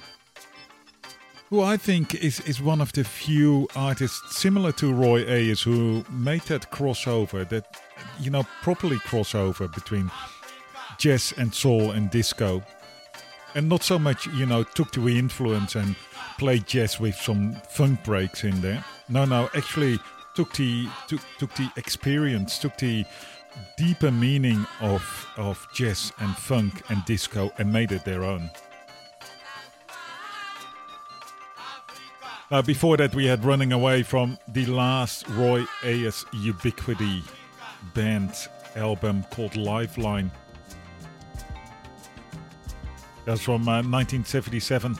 [1.50, 6.04] who I think is, is one of the few artists similar to Roy Ayers who
[6.10, 7.78] made that crossover, that,
[8.20, 10.12] you know, properly crossover between
[10.98, 12.62] jazz and soul and disco.
[13.54, 15.96] And not so much, you know, took the influence and
[16.38, 18.84] played jazz with some funk breaks in there.
[19.10, 20.00] No, no, actually
[20.36, 23.06] took the took, took the experience, took the
[23.78, 28.50] deeper meaning of of jazz and funk and disco and made it their own.
[32.52, 37.24] Now, before that, we had Running Away from the last Roy Ayers Ubiquity
[37.96, 38.34] band
[38.76, 40.32] album called Lifeline.
[43.26, 44.96] That's from uh, 1977.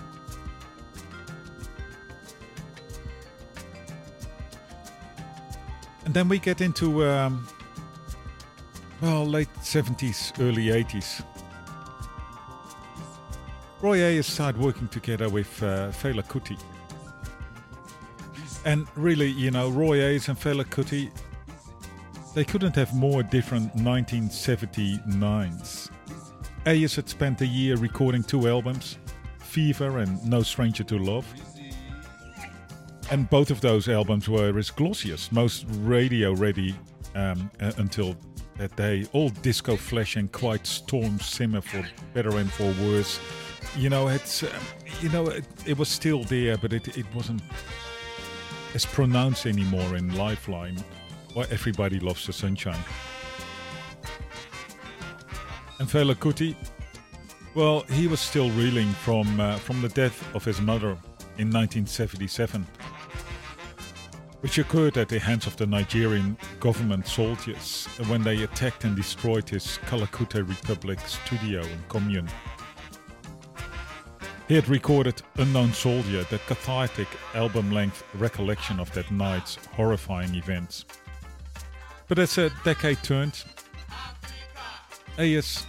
[6.06, 7.46] And then we get into, um,
[9.02, 11.24] well, late 70s, early 80s.
[13.82, 16.58] Roy Ayers started working together with uh, Fela Kuti.
[18.66, 21.12] And really, you know, Roy Ayers and Fela Kuti,
[22.34, 25.90] they couldn't have more different 1979s.
[26.66, 28.98] Ayers had spent a year recording two albums,
[29.40, 31.32] Fever and No Stranger to Love.
[33.12, 36.76] And both of those albums were his glossiest, most radio ready
[37.14, 38.16] um, uh, until
[38.58, 39.06] that day.
[39.14, 43.20] All disco flash and quiet storm simmer for better and for worse.
[43.78, 44.50] You know, it's um,
[45.02, 47.42] you know it, it was still there, but it, it wasn't
[48.74, 50.78] as pronounced anymore in Lifeline.
[51.34, 52.84] Why everybody loves the sunshine.
[55.80, 56.56] And Fela Kuti,
[57.54, 60.98] well, he was still reeling from uh, from the death of his mother
[61.38, 62.66] in 1977,
[64.46, 69.50] which occurred at the hands of the Nigerian government soldiers when they attacked and destroyed
[69.50, 72.30] his Kalakuta Republic studio and commune.
[74.48, 80.86] He had recorded Unknown Soldier, the cathartic album length recollection of that night's horrifying events.
[82.08, 83.44] But as a decade turned,
[85.18, 85.66] Ayers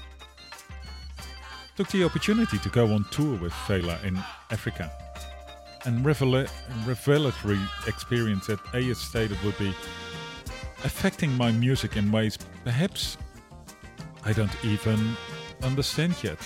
[1.77, 5.06] took the opportunity to go on tour with Fela in Africa.
[5.87, 6.51] And revela-
[6.85, 9.73] revelatory experience that Ayers stated would be
[10.85, 13.17] affecting my music in ways perhaps
[14.25, 15.17] I don't even
[15.63, 16.39] understand yet.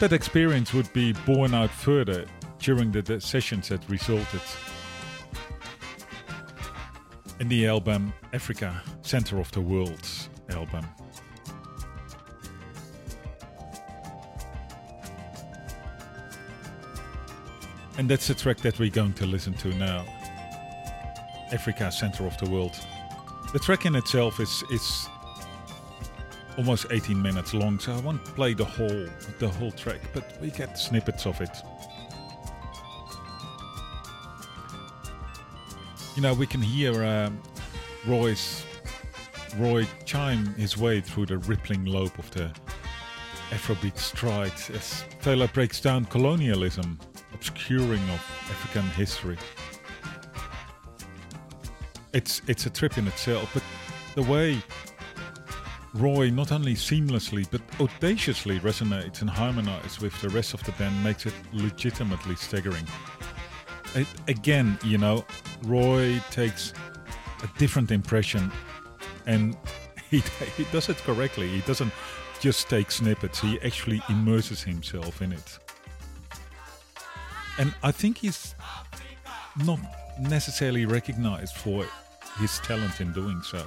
[0.00, 2.26] That experience would be borne out further
[2.58, 4.40] during the, the sessions that resulted
[7.38, 10.08] in the album Africa, Center of the World
[10.50, 10.86] album.
[18.00, 20.06] And that's the track that we're going to listen to now.
[21.52, 22.74] Africa, Center of the World.
[23.52, 25.06] The track in itself is is
[26.56, 29.06] almost 18 minutes long, so I won't play the whole
[29.38, 31.54] the whole track, but we get snippets of it.
[36.16, 37.38] You know, we can hear um,
[38.06, 38.64] Roy's
[39.58, 42.50] Roy chime his way through the rippling lobe of the
[43.50, 46.98] Afrobeat stride as Taylor breaks down colonialism,
[47.40, 49.38] obscuring of African history.
[52.12, 53.62] It's it's a trip in itself, but
[54.14, 54.58] the way
[55.94, 61.02] Roy not only seamlessly but audaciously resonates and harmonizes with the rest of the band
[61.02, 62.86] makes it legitimately staggering.
[63.94, 65.24] It, again, you know,
[65.64, 66.74] Roy takes
[67.42, 68.52] a different impression
[69.26, 69.56] and
[70.10, 70.22] he,
[70.58, 71.48] he does it correctly.
[71.48, 71.92] He doesn't
[72.40, 75.58] just take snippets, he actually immerses himself in it.
[77.60, 78.54] And I think he's
[79.66, 79.80] not
[80.18, 81.84] necessarily recognized for
[82.38, 83.62] his talent in doing so.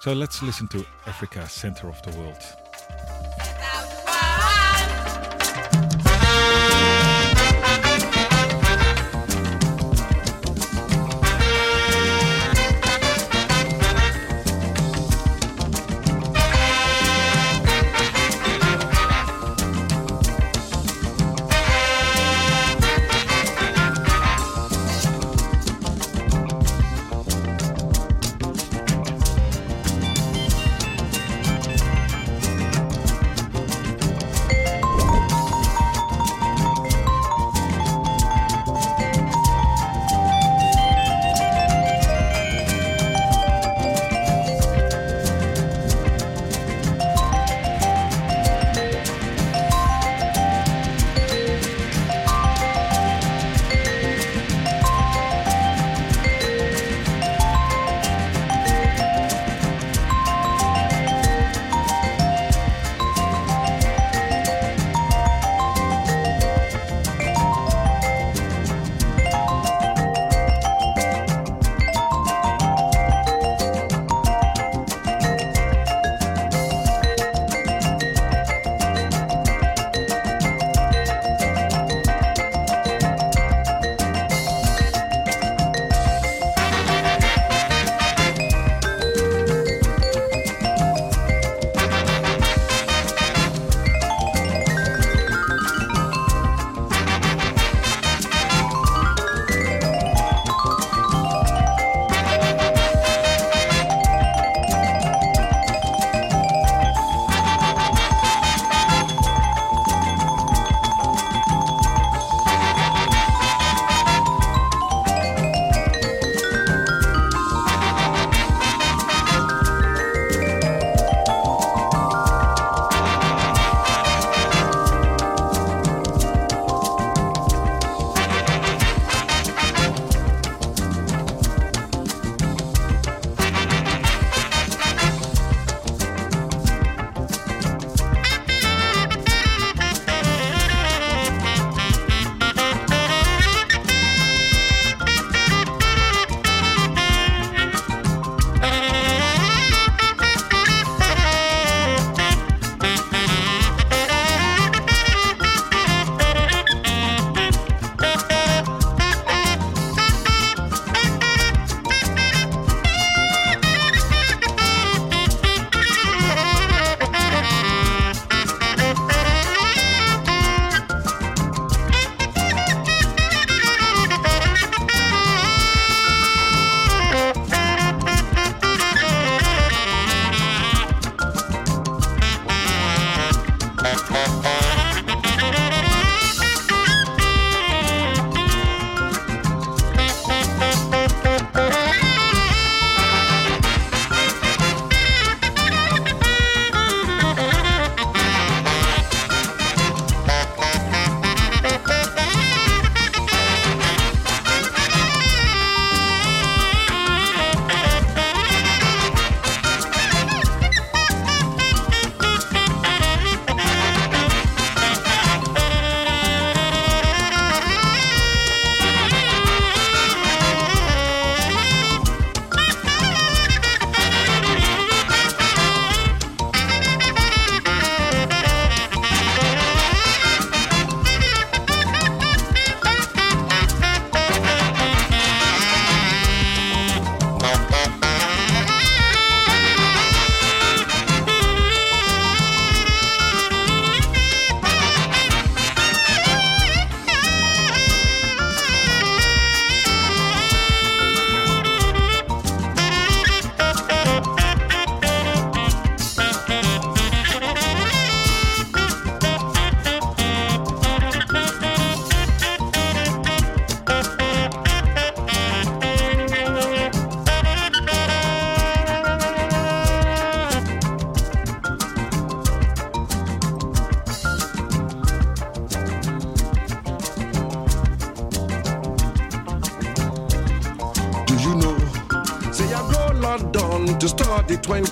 [0.00, 2.42] So let's listen to Africa, center of the world.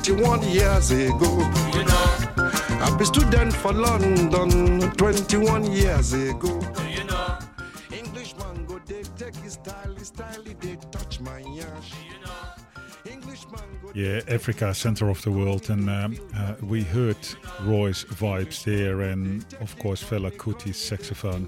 [0.02, 1.30] 21 years ago.
[1.74, 6.60] You know, I be student for London 21 years ago.
[6.90, 7.38] you know,
[7.92, 10.42] Englishman go they take his style, his style
[10.90, 11.92] touch my yash.
[13.08, 17.16] Englishman go Yeah, Africa, center of the world, and um, uh, we heard
[17.60, 21.46] Roy's vibes there, and of course Fela Kuti's saxophone.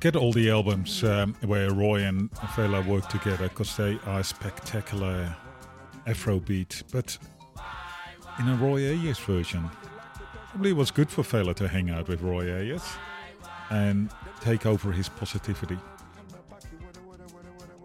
[0.00, 5.34] Get all the albums um, where Roy and Fela work together, because they are spectacular
[6.06, 7.16] Afrobeat, but
[8.38, 9.70] in a Roy Ayers version.
[10.50, 12.84] Probably was good for Fela to hang out with Roy Ayers
[13.70, 14.10] and
[14.40, 15.78] take over his positivity.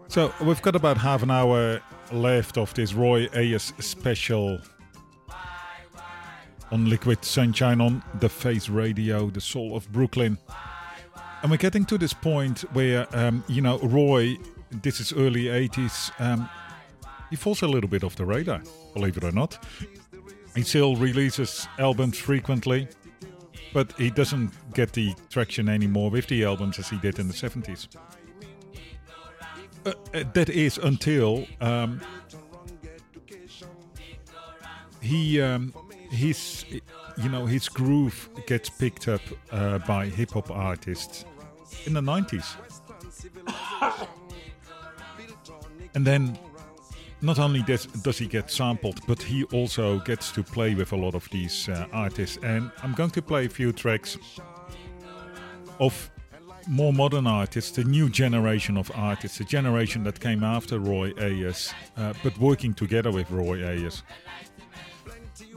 [0.08, 1.80] So we've got about half an hour
[2.12, 4.58] left of this Roy Ayers special
[6.72, 10.38] on Liquid Sunshine on the Face Radio, the soul of Brooklyn.
[11.42, 14.36] And we're getting to this point where, um, you know, Roy,
[14.70, 16.48] this is early 80s, um,
[17.30, 18.62] he falls a little bit off the radar,
[18.92, 19.64] believe it or not.
[20.54, 22.88] He still releases albums frequently,
[23.72, 27.34] but he doesn't get the traction anymore with the albums as he did in the
[27.34, 27.86] 70s.
[29.86, 32.00] Uh, uh, that is until um,
[35.00, 35.72] he um,
[36.10, 36.66] his
[37.16, 41.24] you know his groove gets picked up uh, by hip hop artists
[41.86, 42.56] in the 90s.
[45.94, 46.38] and then
[47.22, 50.96] not only does, does he get sampled, but he also gets to play with a
[50.96, 52.38] lot of these uh, artists.
[52.42, 54.16] And I'm going to play a few tracks
[55.78, 56.10] of
[56.68, 61.72] more modern artists, the new generation of artists, the generation that came after Roy Ayers,
[61.96, 64.02] uh, but working together with Roy Ayers.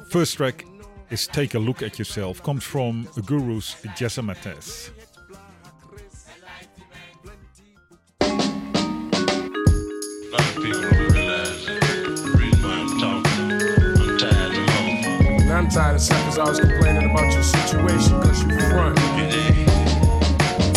[0.10, 0.66] First track
[1.10, 4.92] is Take a Look at Yourself, comes from Guru's Jazzmatazz.
[10.36, 11.03] A people
[15.64, 19.13] I'm tired of suckers always complaining about your situation because you front.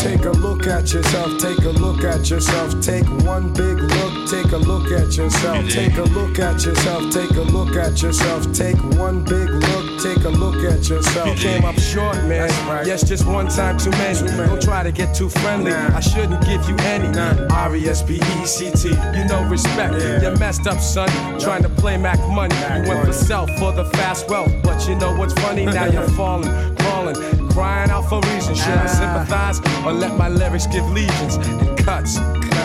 [0.06, 4.52] Take a look at yourself, take a look at yourself, take one big look, take
[4.52, 8.80] a look at yourself, take a look at yourself, take a look at yourself, take
[9.00, 11.26] one big look, take a look at yourself.
[11.26, 12.48] You came up short, man.
[12.86, 14.28] Yes, just one time too many.
[14.28, 15.72] Don't try to get too friendly.
[15.72, 17.18] I shouldn't give you any.
[17.50, 18.90] R E S P E C T.
[18.90, 19.94] You know respect.
[20.22, 21.08] You messed up, son.
[21.40, 22.54] Trying to play Mac money.
[22.54, 24.52] You went for self for the fast wealth.
[24.62, 25.64] But you know what's funny?
[25.64, 27.16] Now you're falling, crawling,
[27.56, 28.58] crying out for reasons.
[28.58, 29.00] Should I ah.
[29.00, 32.18] sympathize or let my lyrics give legions and cuts?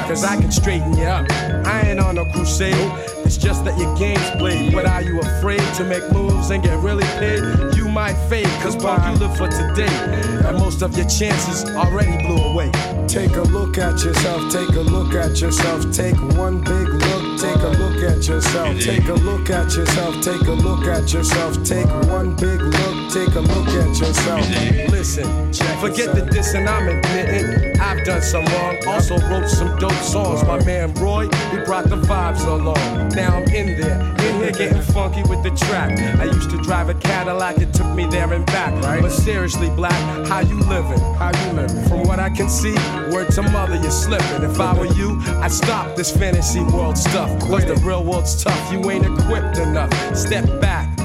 [0.08, 1.32] Cause I can straighten you up.
[1.66, 2.76] I ain't on no crusade.
[3.24, 4.74] It's just that your game's played.
[4.74, 7.42] But are you afraid to make moves and get really paid?
[7.78, 9.96] You might fade, cause punk, you live for today.
[10.46, 12.70] And most of your chances already blew away.
[13.08, 17.64] Take a look at yourself, take a look at yourself, take one big look, take
[17.64, 21.88] a look at yourself, take a look at yourself, take a look at yourself, take
[22.12, 24.50] one big look, take a look at yourself.
[24.90, 25.26] Listen,
[25.82, 27.78] forget the dissing I'm admitting.
[27.82, 30.46] I've done some wrong, also wrote some dope songs.
[30.46, 33.10] My man Roy, he brought the vibes along.
[33.10, 36.00] Now I'm in there, in here getting funky with the track.
[36.20, 38.82] I used to drive a Cadillac, it took me there and back.
[38.82, 41.00] But seriously, black, how you living?
[41.16, 41.84] How you living?
[41.90, 42.76] From what I can see,
[43.12, 44.44] word to mother, you're slipping.
[44.44, 47.30] If I were you, I'd stop this fantasy world stuff.
[47.42, 49.92] Cause the real world's tough, you ain't equipped enough.
[50.16, 51.01] Step back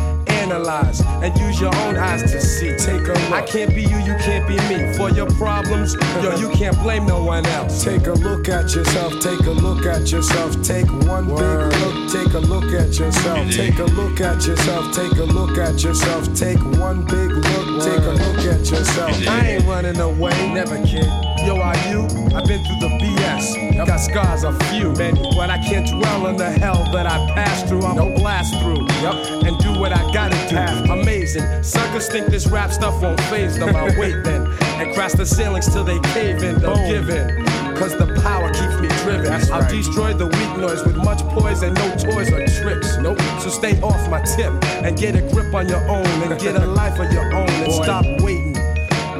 [0.46, 2.76] analyze and use your own eyes to see.
[2.76, 3.32] Take a look.
[3.32, 4.92] I can't be you, you can't be me.
[4.94, 6.22] For your problems, uh-huh.
[6.22, 7.82] yo, you can't blame no one else.
[7.82, 11.38] Take a look at yourself, take a look at yourself, take one big
[11.80, 15.82] look, take a look at yourself, take a look at yourself, take a look at
[15.82, 19.28] yourself, take one big look, take a look at yourself.
[19.28, 21.25] I ain't running away, never kid.
[21.46, 22.02] Yo, are you?
[22.34, 23.86] I've been through the BS.
[23.86, 27.68] Got scars, a few, many, but I can't dwell on the hell that I passed
[27.68, 27.82] through.
[27.82, 29.14] I'm a blast through, yep,
[29.46, 30.92] and do what I gotta do.
[30.92, 31.62] Amazing.
[31.62, 33.76] Suckers think this rap stuff won't phase them.
[33.76, 34.48] I wait then
[34.80, 36.60] and crash the ceilings till they cave in.
[36.60, 37.44] Don't give in.
[37.76, 39.32] Cause the power keeps me driven.
[39.52, 42.96] I'll destroy the weak noise with much poise and no toys or tricks.
[42.98, 43.20] Nope.
[43.38, 44.52] So stay off my tip
[44.82, 47.72] and get a grip on your own and get a life of your own and
[47.72, 48.56] stop waiting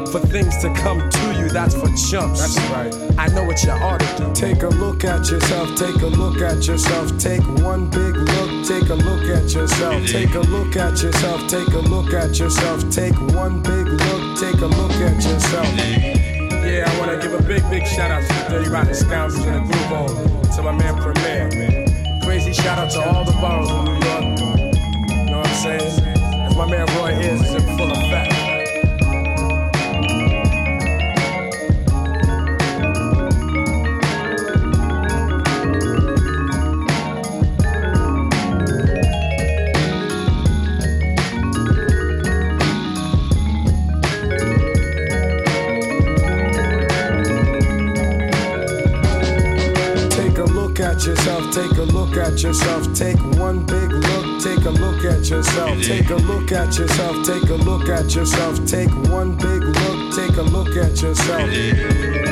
[0.07, 1.53] for things to come to you.
[1.53, 2.41] That's for chumps.
[2.41, 3.19] That's right.
[3.19, 4.35] I know what you ought to do.
[4.35, 8.89] Take a look at yourself, take a look at yourself, take one big look, take
[8.91, 13.19] a look at yourself, take a look at yourself, take a look at yourself, take
[13.35, 15.69] one big look, take a look at yourself.
[16.67, 19.69] Yeah, I wanna give a big, big shout out to the Dirty Rotten Scoundrels and
[19.69, 22.21] the Groove On, to my man Premier.
[22.23, 24.39] Crazy shout out to all the boroughs of New York.
[25.11, 26.17] You know what I'm saying?
[26.47, 28.36] As my man Roy is, is in full effect.
[50.81, 55.29] At yourself, take a look at yourself, take one big look, take a look at
[55.29, 60.15] yourself, take a look at yourself, take a look at yourself, take one big look,
[60.15, 62.26] take a look at yourself.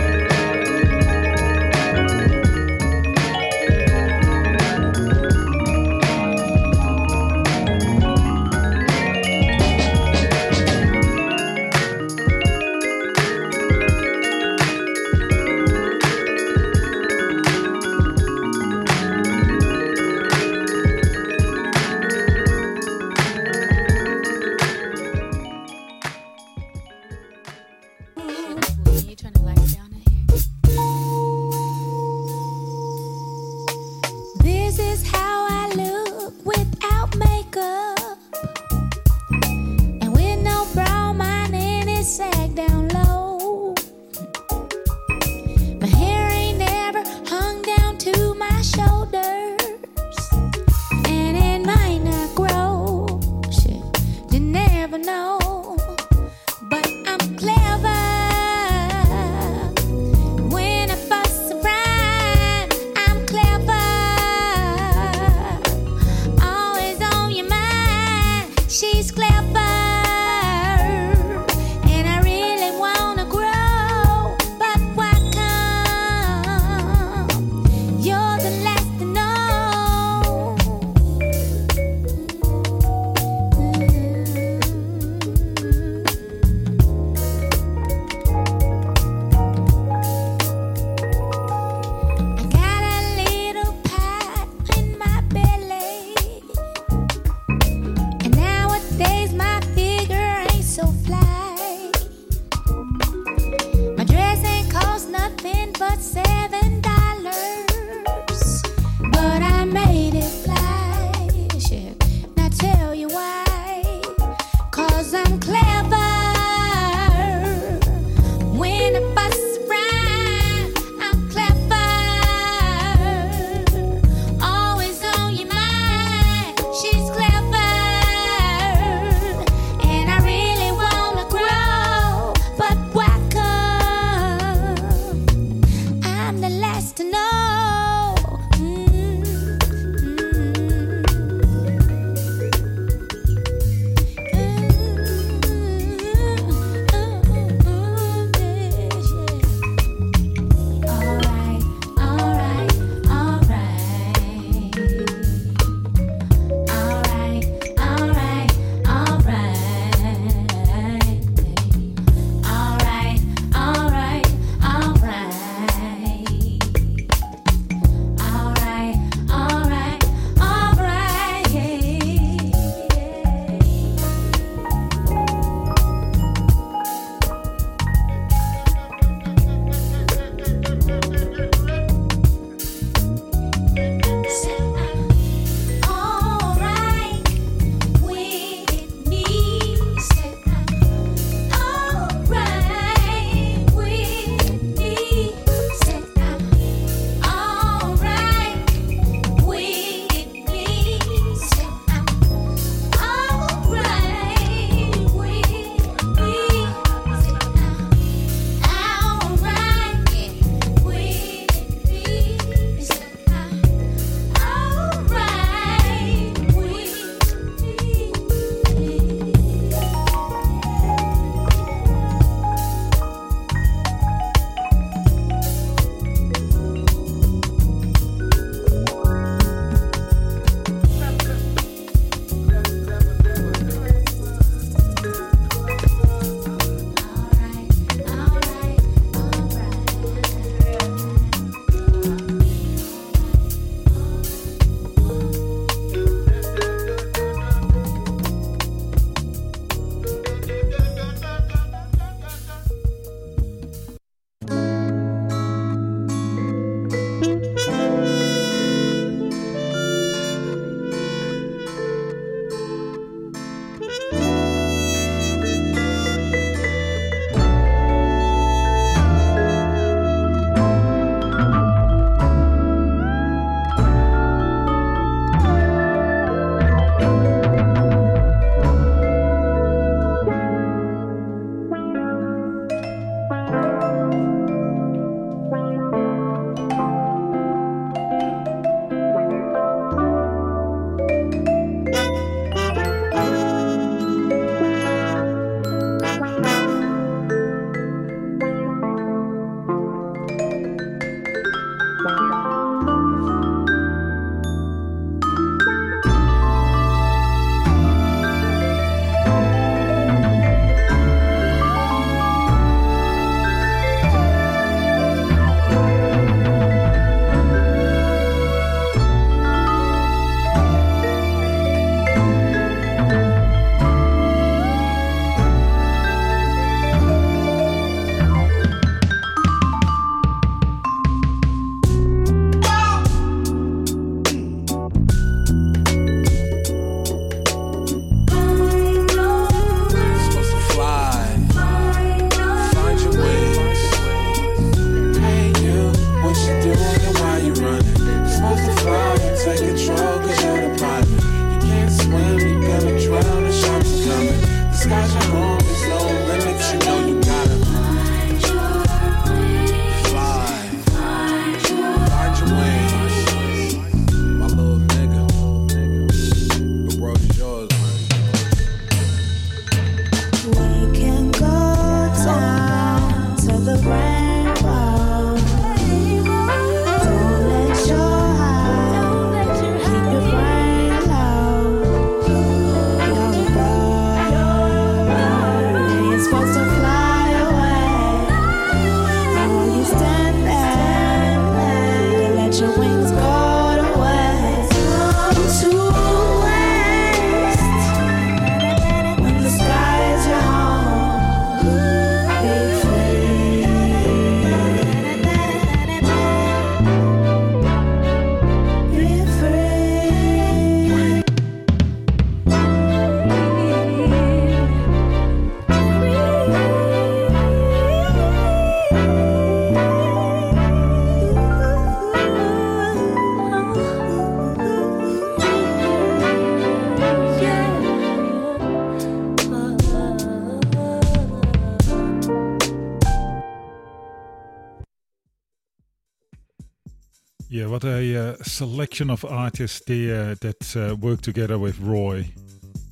[438.44, 442.32] Selection of artists there that uh, work together with Roy.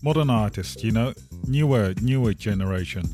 [0.03, 1.12] Modern artists, you know,
[1.47, 3.05] newer, newer generation,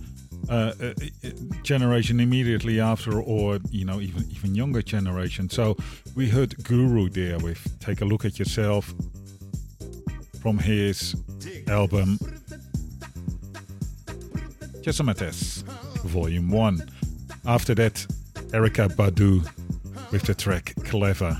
[0.49, 0.95] uh, uh,
[1.25, 1.31] uh,
[1.63, 5.51] generation immediately after, or you know, even even younger generation.
[5.51, 5.77] So
[6.15, 8.95] we heard Guru there with "Take a Look at Yourself"
[10.41, 11.15] from his
[11.69, 12.19] album
[14.89, 15.65] Jazzmatazz,
[16.05, 16.81] Volume One.
[17.45, 18.07] After that,
[18.53, 19.47] Erykah Badu
[20.11, 21.39] with the track Clever.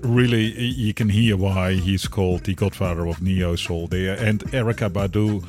[0.00, 4.16] Really, you can hear why he's called the godfather of Neo Soul there.
[4.18, 5.44] And Erykah Badu,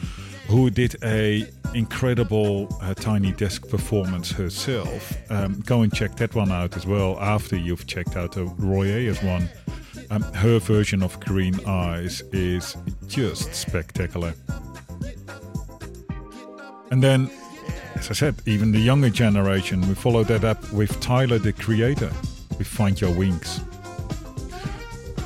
[0.48, 5.14] who did a incredible uh, Tiny Desk performance herself.
[5.30, 8.88] Um, go and check that one out as well after you've checked out the Roy
[8.88, 9.50] Ayers one.
[10.10, 14.34] Um, her version of Green Eyes is just spectacular.
[16.92, 17.30] And then,
[17.96, 22.12] as I said, even the younger generation, we follow that up with Tyler the Creator
[22.58, 23.60] with Find Your Wings.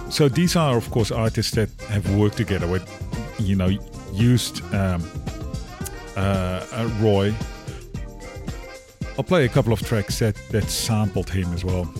[0.10, 2.84] So these are, of course, artists that have worked together with,
[3.40, 3.70] you know,
[4.12, 5.04] used um,
[6.18, 7.34] uh, uh, Roy.
[9.18, 11.92] I'll play a couple of tracks that, that sampled him as well.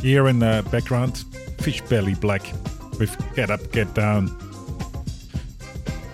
[0.00, 1.24] Here in the background,
[1.58, 2.42] Fish Belly Black
[2.98, 4.30] with Get Up, Get Down.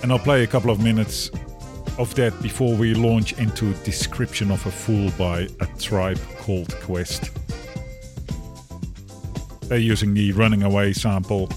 [0.02, 1.30] And I'll play a couple of minutes
[1.98, 7.30] of that before we launch into Description of a Fool by a tribe called Quest.
[9.68, 11.48] They're using the Running Away sample.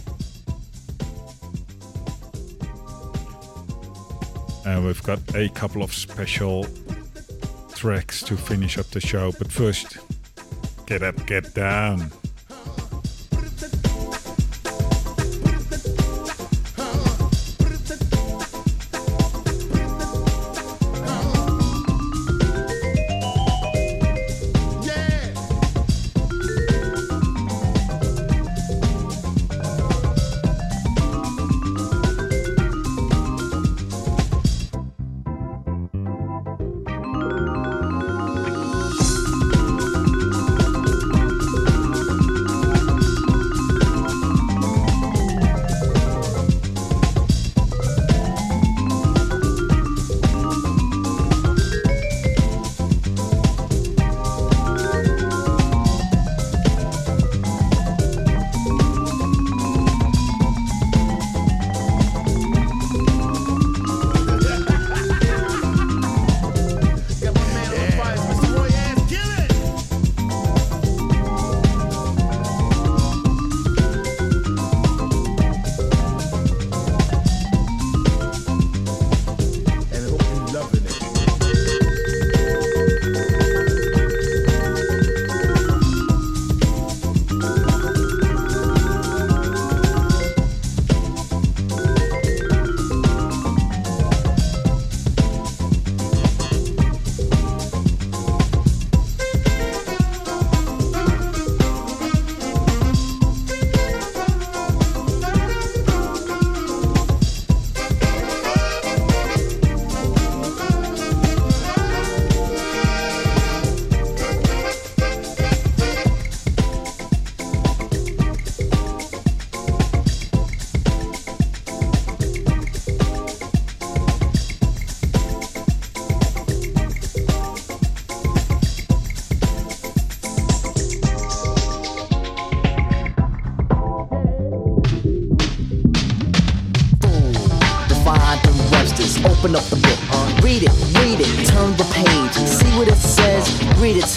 [4.66, 6.66] And we've got a couple of special
[7.76, 9.32] tracks to finish up the show.
[9.38, 9.98] But first,
[10.86, 12.12] get up, get down.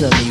[0.00, 0.29] Read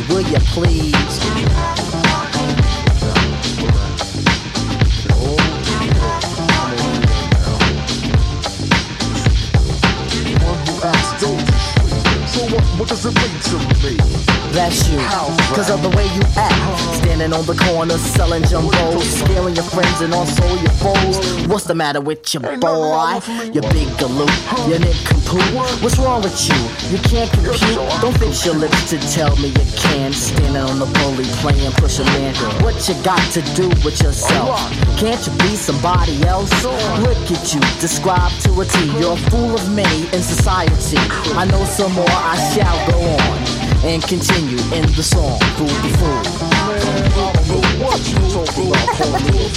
[21.80, 23.20] matter with your boy?
[23.54, 24.36] You big galoot.
[24.68, 25.80] You nincompoop.
[25.82, 26.60] What's wrong with you?
[26.92, 27.80] You can't compute.
[28.02, 30.12] Don't fix your lips to tell me you can.
[30.12, 32.34] Standing on the bully playing push a man.
[32.62, 34.60] What you got to do with yourself?
[35.00, 36.52] Can't you be somebody else?
[37.00, 38.84] Look at you, describe to a T.
[39.00, 40.98] You're a fool of many in society.
[41.32, 43.38] I know some more, I shall go on
[43.88, 46.59] and continue in the song, Fool the Fool.
[47.10, 49.50] What you talking about, homie?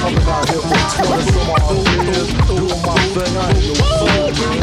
[0.00, 4.30] Coming out here for 20 some odd years, doing my thing, I ain't no fool,
[4.38, 4.62] man.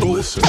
[0.00, 0.42] Listen,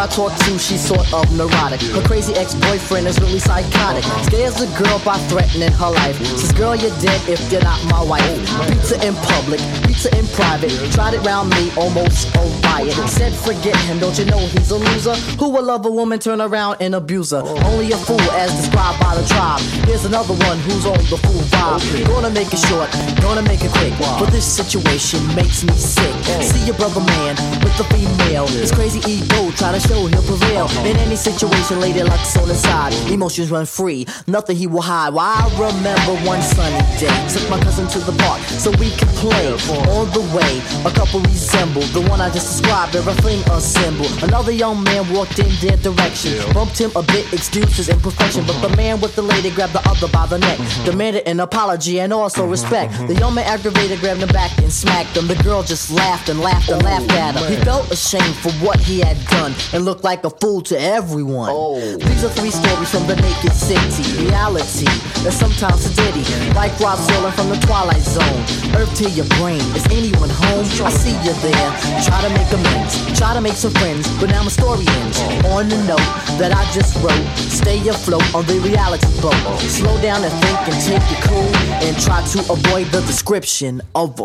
[0.00, 1.82] I talk to, she's sort of neurotic.
[1.82, 4.02] Her crazy ex-boyfriend is really psychotic.
[4.24, 6.16] Scares the girl by threatening her life.
[6.38, 8.24] Says, girl, you're dead if you're not my wife.
[8.68, 10.72] Pizza in public, pizza in private.
[10.92, 12.94] Tried it round me, almost a riot.
[13.10, 15.14] Said, forget him, don't you know he's a loser?
[15.38, 17.42] Who will love a woman, turn around and abuse her?
[17.44, 19.60] Only a fool as described by the tribe.
[19.84, 22.06] Here's another one who's on the fool vibe.
[22.06, 22.90] Gonna make it short,
[23.20, 23.92] gonna make it quick.
[23.98, 26.14] But this situation makes me sick.
[26.40, 28.46] See your brother man with the female.
[28.46, 30.66] This crazy ego, try to show he'll prevail.
[30.88, 32.94] In any situation, lady luck's on his side.
[33.12, 35.12] Emotions run free, nothing he will hide.
[35.12, 37.12] Well, I remember one sunny day.
[37.28, 39.52] Took my cousin to the park so we could play.
[39.92, 44.10] On the way, a couple resembled the one I just described, everything assembled.
[44.22, 46.40] Another young man walked in their direction.
[46.54, 48.46] Bumped him a bit, excused his imperfection.
[48.46, 50.58] But the man with the lady grabbed the other by the neck.
[50.86, 52.94] Demanded an apology and also respect.
[53.08, 55.26] The young man aggravated, grabbed him back and smacked him.
[55.26, 57.52] The girl just laughed and laughed and laughed at him.
[57.52, 61.50] He felt ashamed for what he had done and look like a fool to everyone.
[61.52, 61.80] Oh.
[61.96, 64.24] These are three stories from the naked city.
[64.24, 64.86] Reality
[65.22, 66.24] that's sometimes a ditty.
[66.54, 68.40] Like Rod Serling from the Twilight Zone.
[68.76, 69.60] Earth to your brain.
[69.76, 70.64] Is anyone home?
[70.80, 71.70] I see you there.
[72.04, 72.96] Try to make amends.
[73.18, 74.08] Try to make some friends.
[74.18, 75.20] But now my story ends.
[75.52, 76.10] On the note
[76.40, 77.26] that I just wrote.
[77.36, 79.36] Stay afloat on the reality boat.
[79.60, 81.52] Slow down and think and take it cool.
[81.84, 84.24] And try to avoid the description of a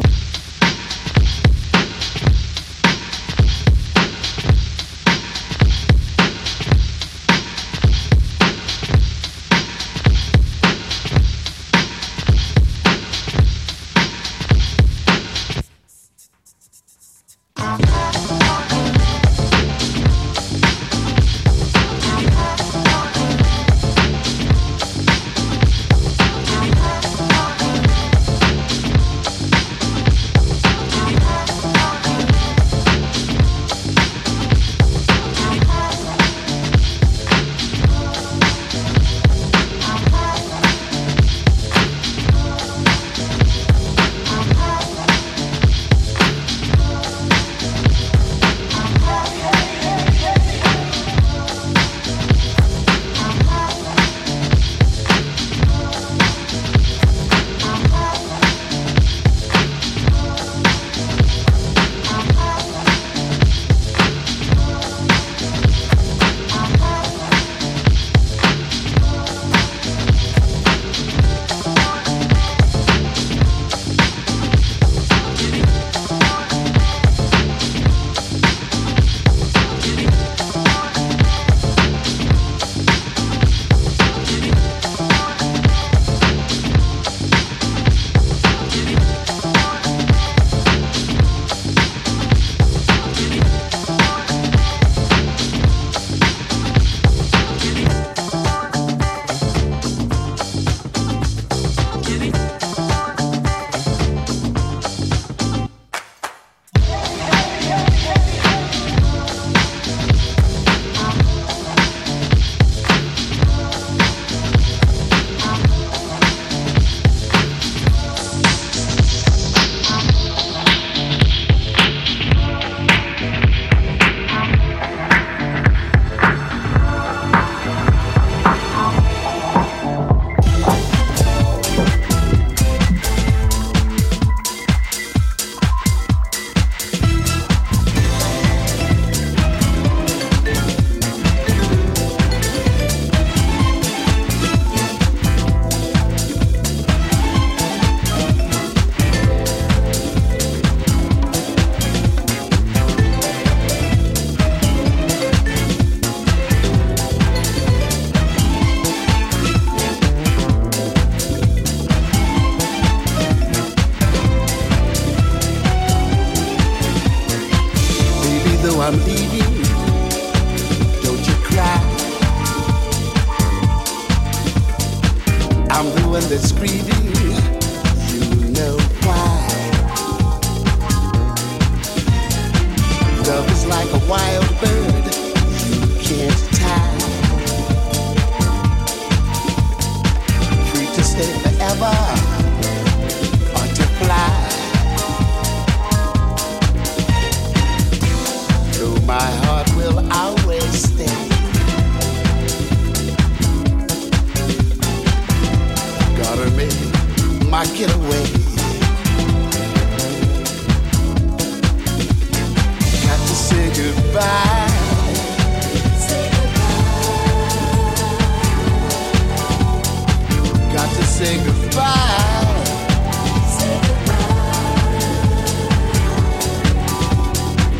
[221.15, 222.65] say goodbye.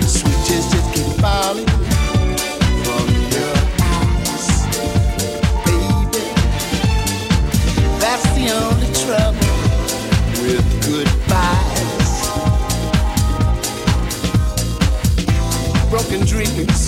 [0.07, 0.40] Sweet
[0.94, 1.68] keep falling
[2.86, 3.56] from your
[3.91, 4.48] eyes,
[5.66, 6.26] baby.
[7.99, 9.56] That's the only trouble
[10.41, 12.12] with goodbyes.
[15.90, 16.85] Broken dreams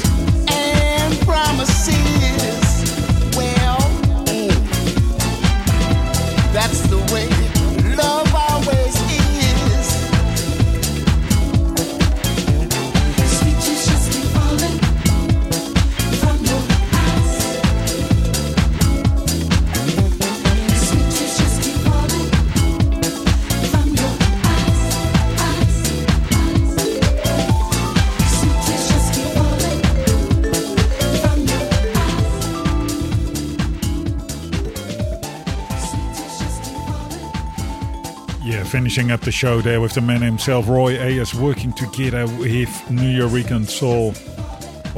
[38.68, 43.66] finishing up the show there with the man himself, Roy Ayers, working together with Nuyorican
[43.66, 44.14] Soul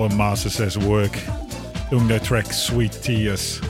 [0.03, 1.11] on Masters at Work,
[1.91, 3.61] doing that track Sweet Tears.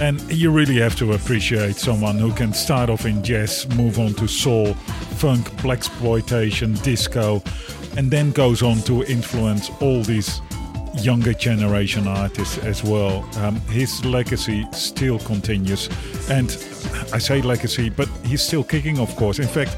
[0.00, 4.12] And you really have to appreciate someone who can start off in jazz, move on
[4.14, 7.42] to soul, funk, blaxploitation, disco,
[7.96, 10.42] and then goes on to influence all these
[11.00, 13.28] younger generation artists as well.
[13.38, 15.88] Um, his legacy still continues,
[16.28, 16.50] and
[17.12, 19.38] I say legacy, but he's still kicking, of course.
[19.38, 19.76] In fact,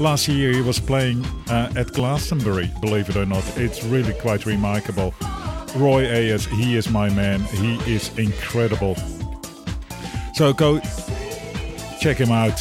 [0.00, 3.44] last year he was playing uh, at Glastonbury, believe it or not.
[3.56, 5.14] It's really quite remarkable.
[5.76, 7.40] Roy Ayers, he is my man.
[7.40, 8.96] He is incredible.
[10.34, 10.80] So go
[12.00, 12.58] check him out.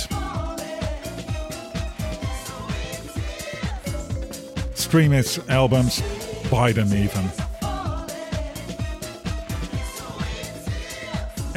[4.74, 6.02] Stream his albums,
[6.50, 7.47] buy them even.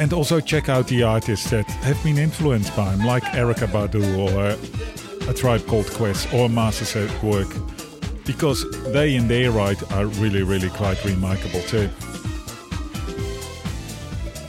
[0.01, 4.17] And also check out the artists that have been influenced by him, like Erykah Badu
[4.17, 7.47] or A Tribe Called Quest or Masters at Work,
[8.25, 11.87] because they in their right are really, really quite remarkable too.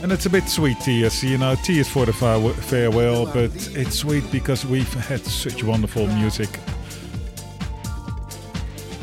[0.03, 3.97] And it's a bit sweet, tears, you know, tears for the fare- farewell, but it's
[3.97, 6.49] sweet because we've had such wonderful music.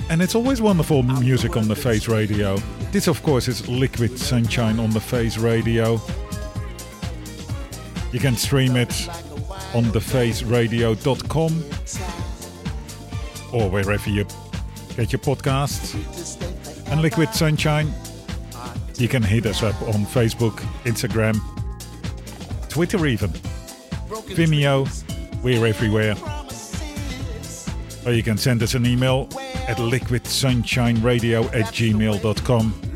[0.09, 2.57] And it's always wonderful music on the Face Radio.
[2.91, 6.01] This, of course, is Liquid Sunshine on the Face Radio.
[8.11, 9.07] You can stream it
[9.73, 11.63] on thefaceradio.com
[13.53, 14.25] or wherever you
[14.95, 15.95] get your podcasts.
[16.91, 17.93] And Liquid Sunshine,
[18.97, 20.55] you can hit us up on Facebook,
[20.85, 21.39] Instagram,
[22.69, 23.29] Twitter, even.
[24.09, 24.87] Vimeo,
[25.43, 26.15] we're everywhere.
[28.05, 29.29] Or you can send us an email
[29.67, 32.88] at liquidsunshineradio at gmail.com.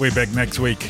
[0.00, 0.80] We're back next week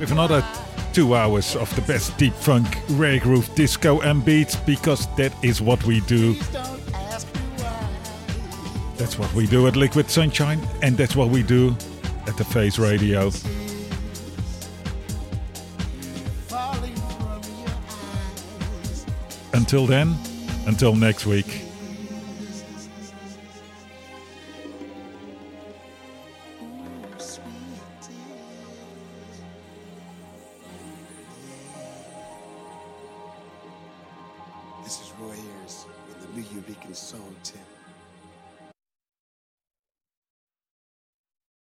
[0.00, 0.44] with another
[0.92, 5.62] two hours of the best deep funk, rare groove, disco, and beats because that is
[5.62, 6.34] what we do.
[8.96, 11.76] That's what we do at Liquid Sunshine, and that's what we do
[12.26, 13.30] at the Face Radio.
[19.52, 20.16] Until then,
[20.66, 21.65] until next week.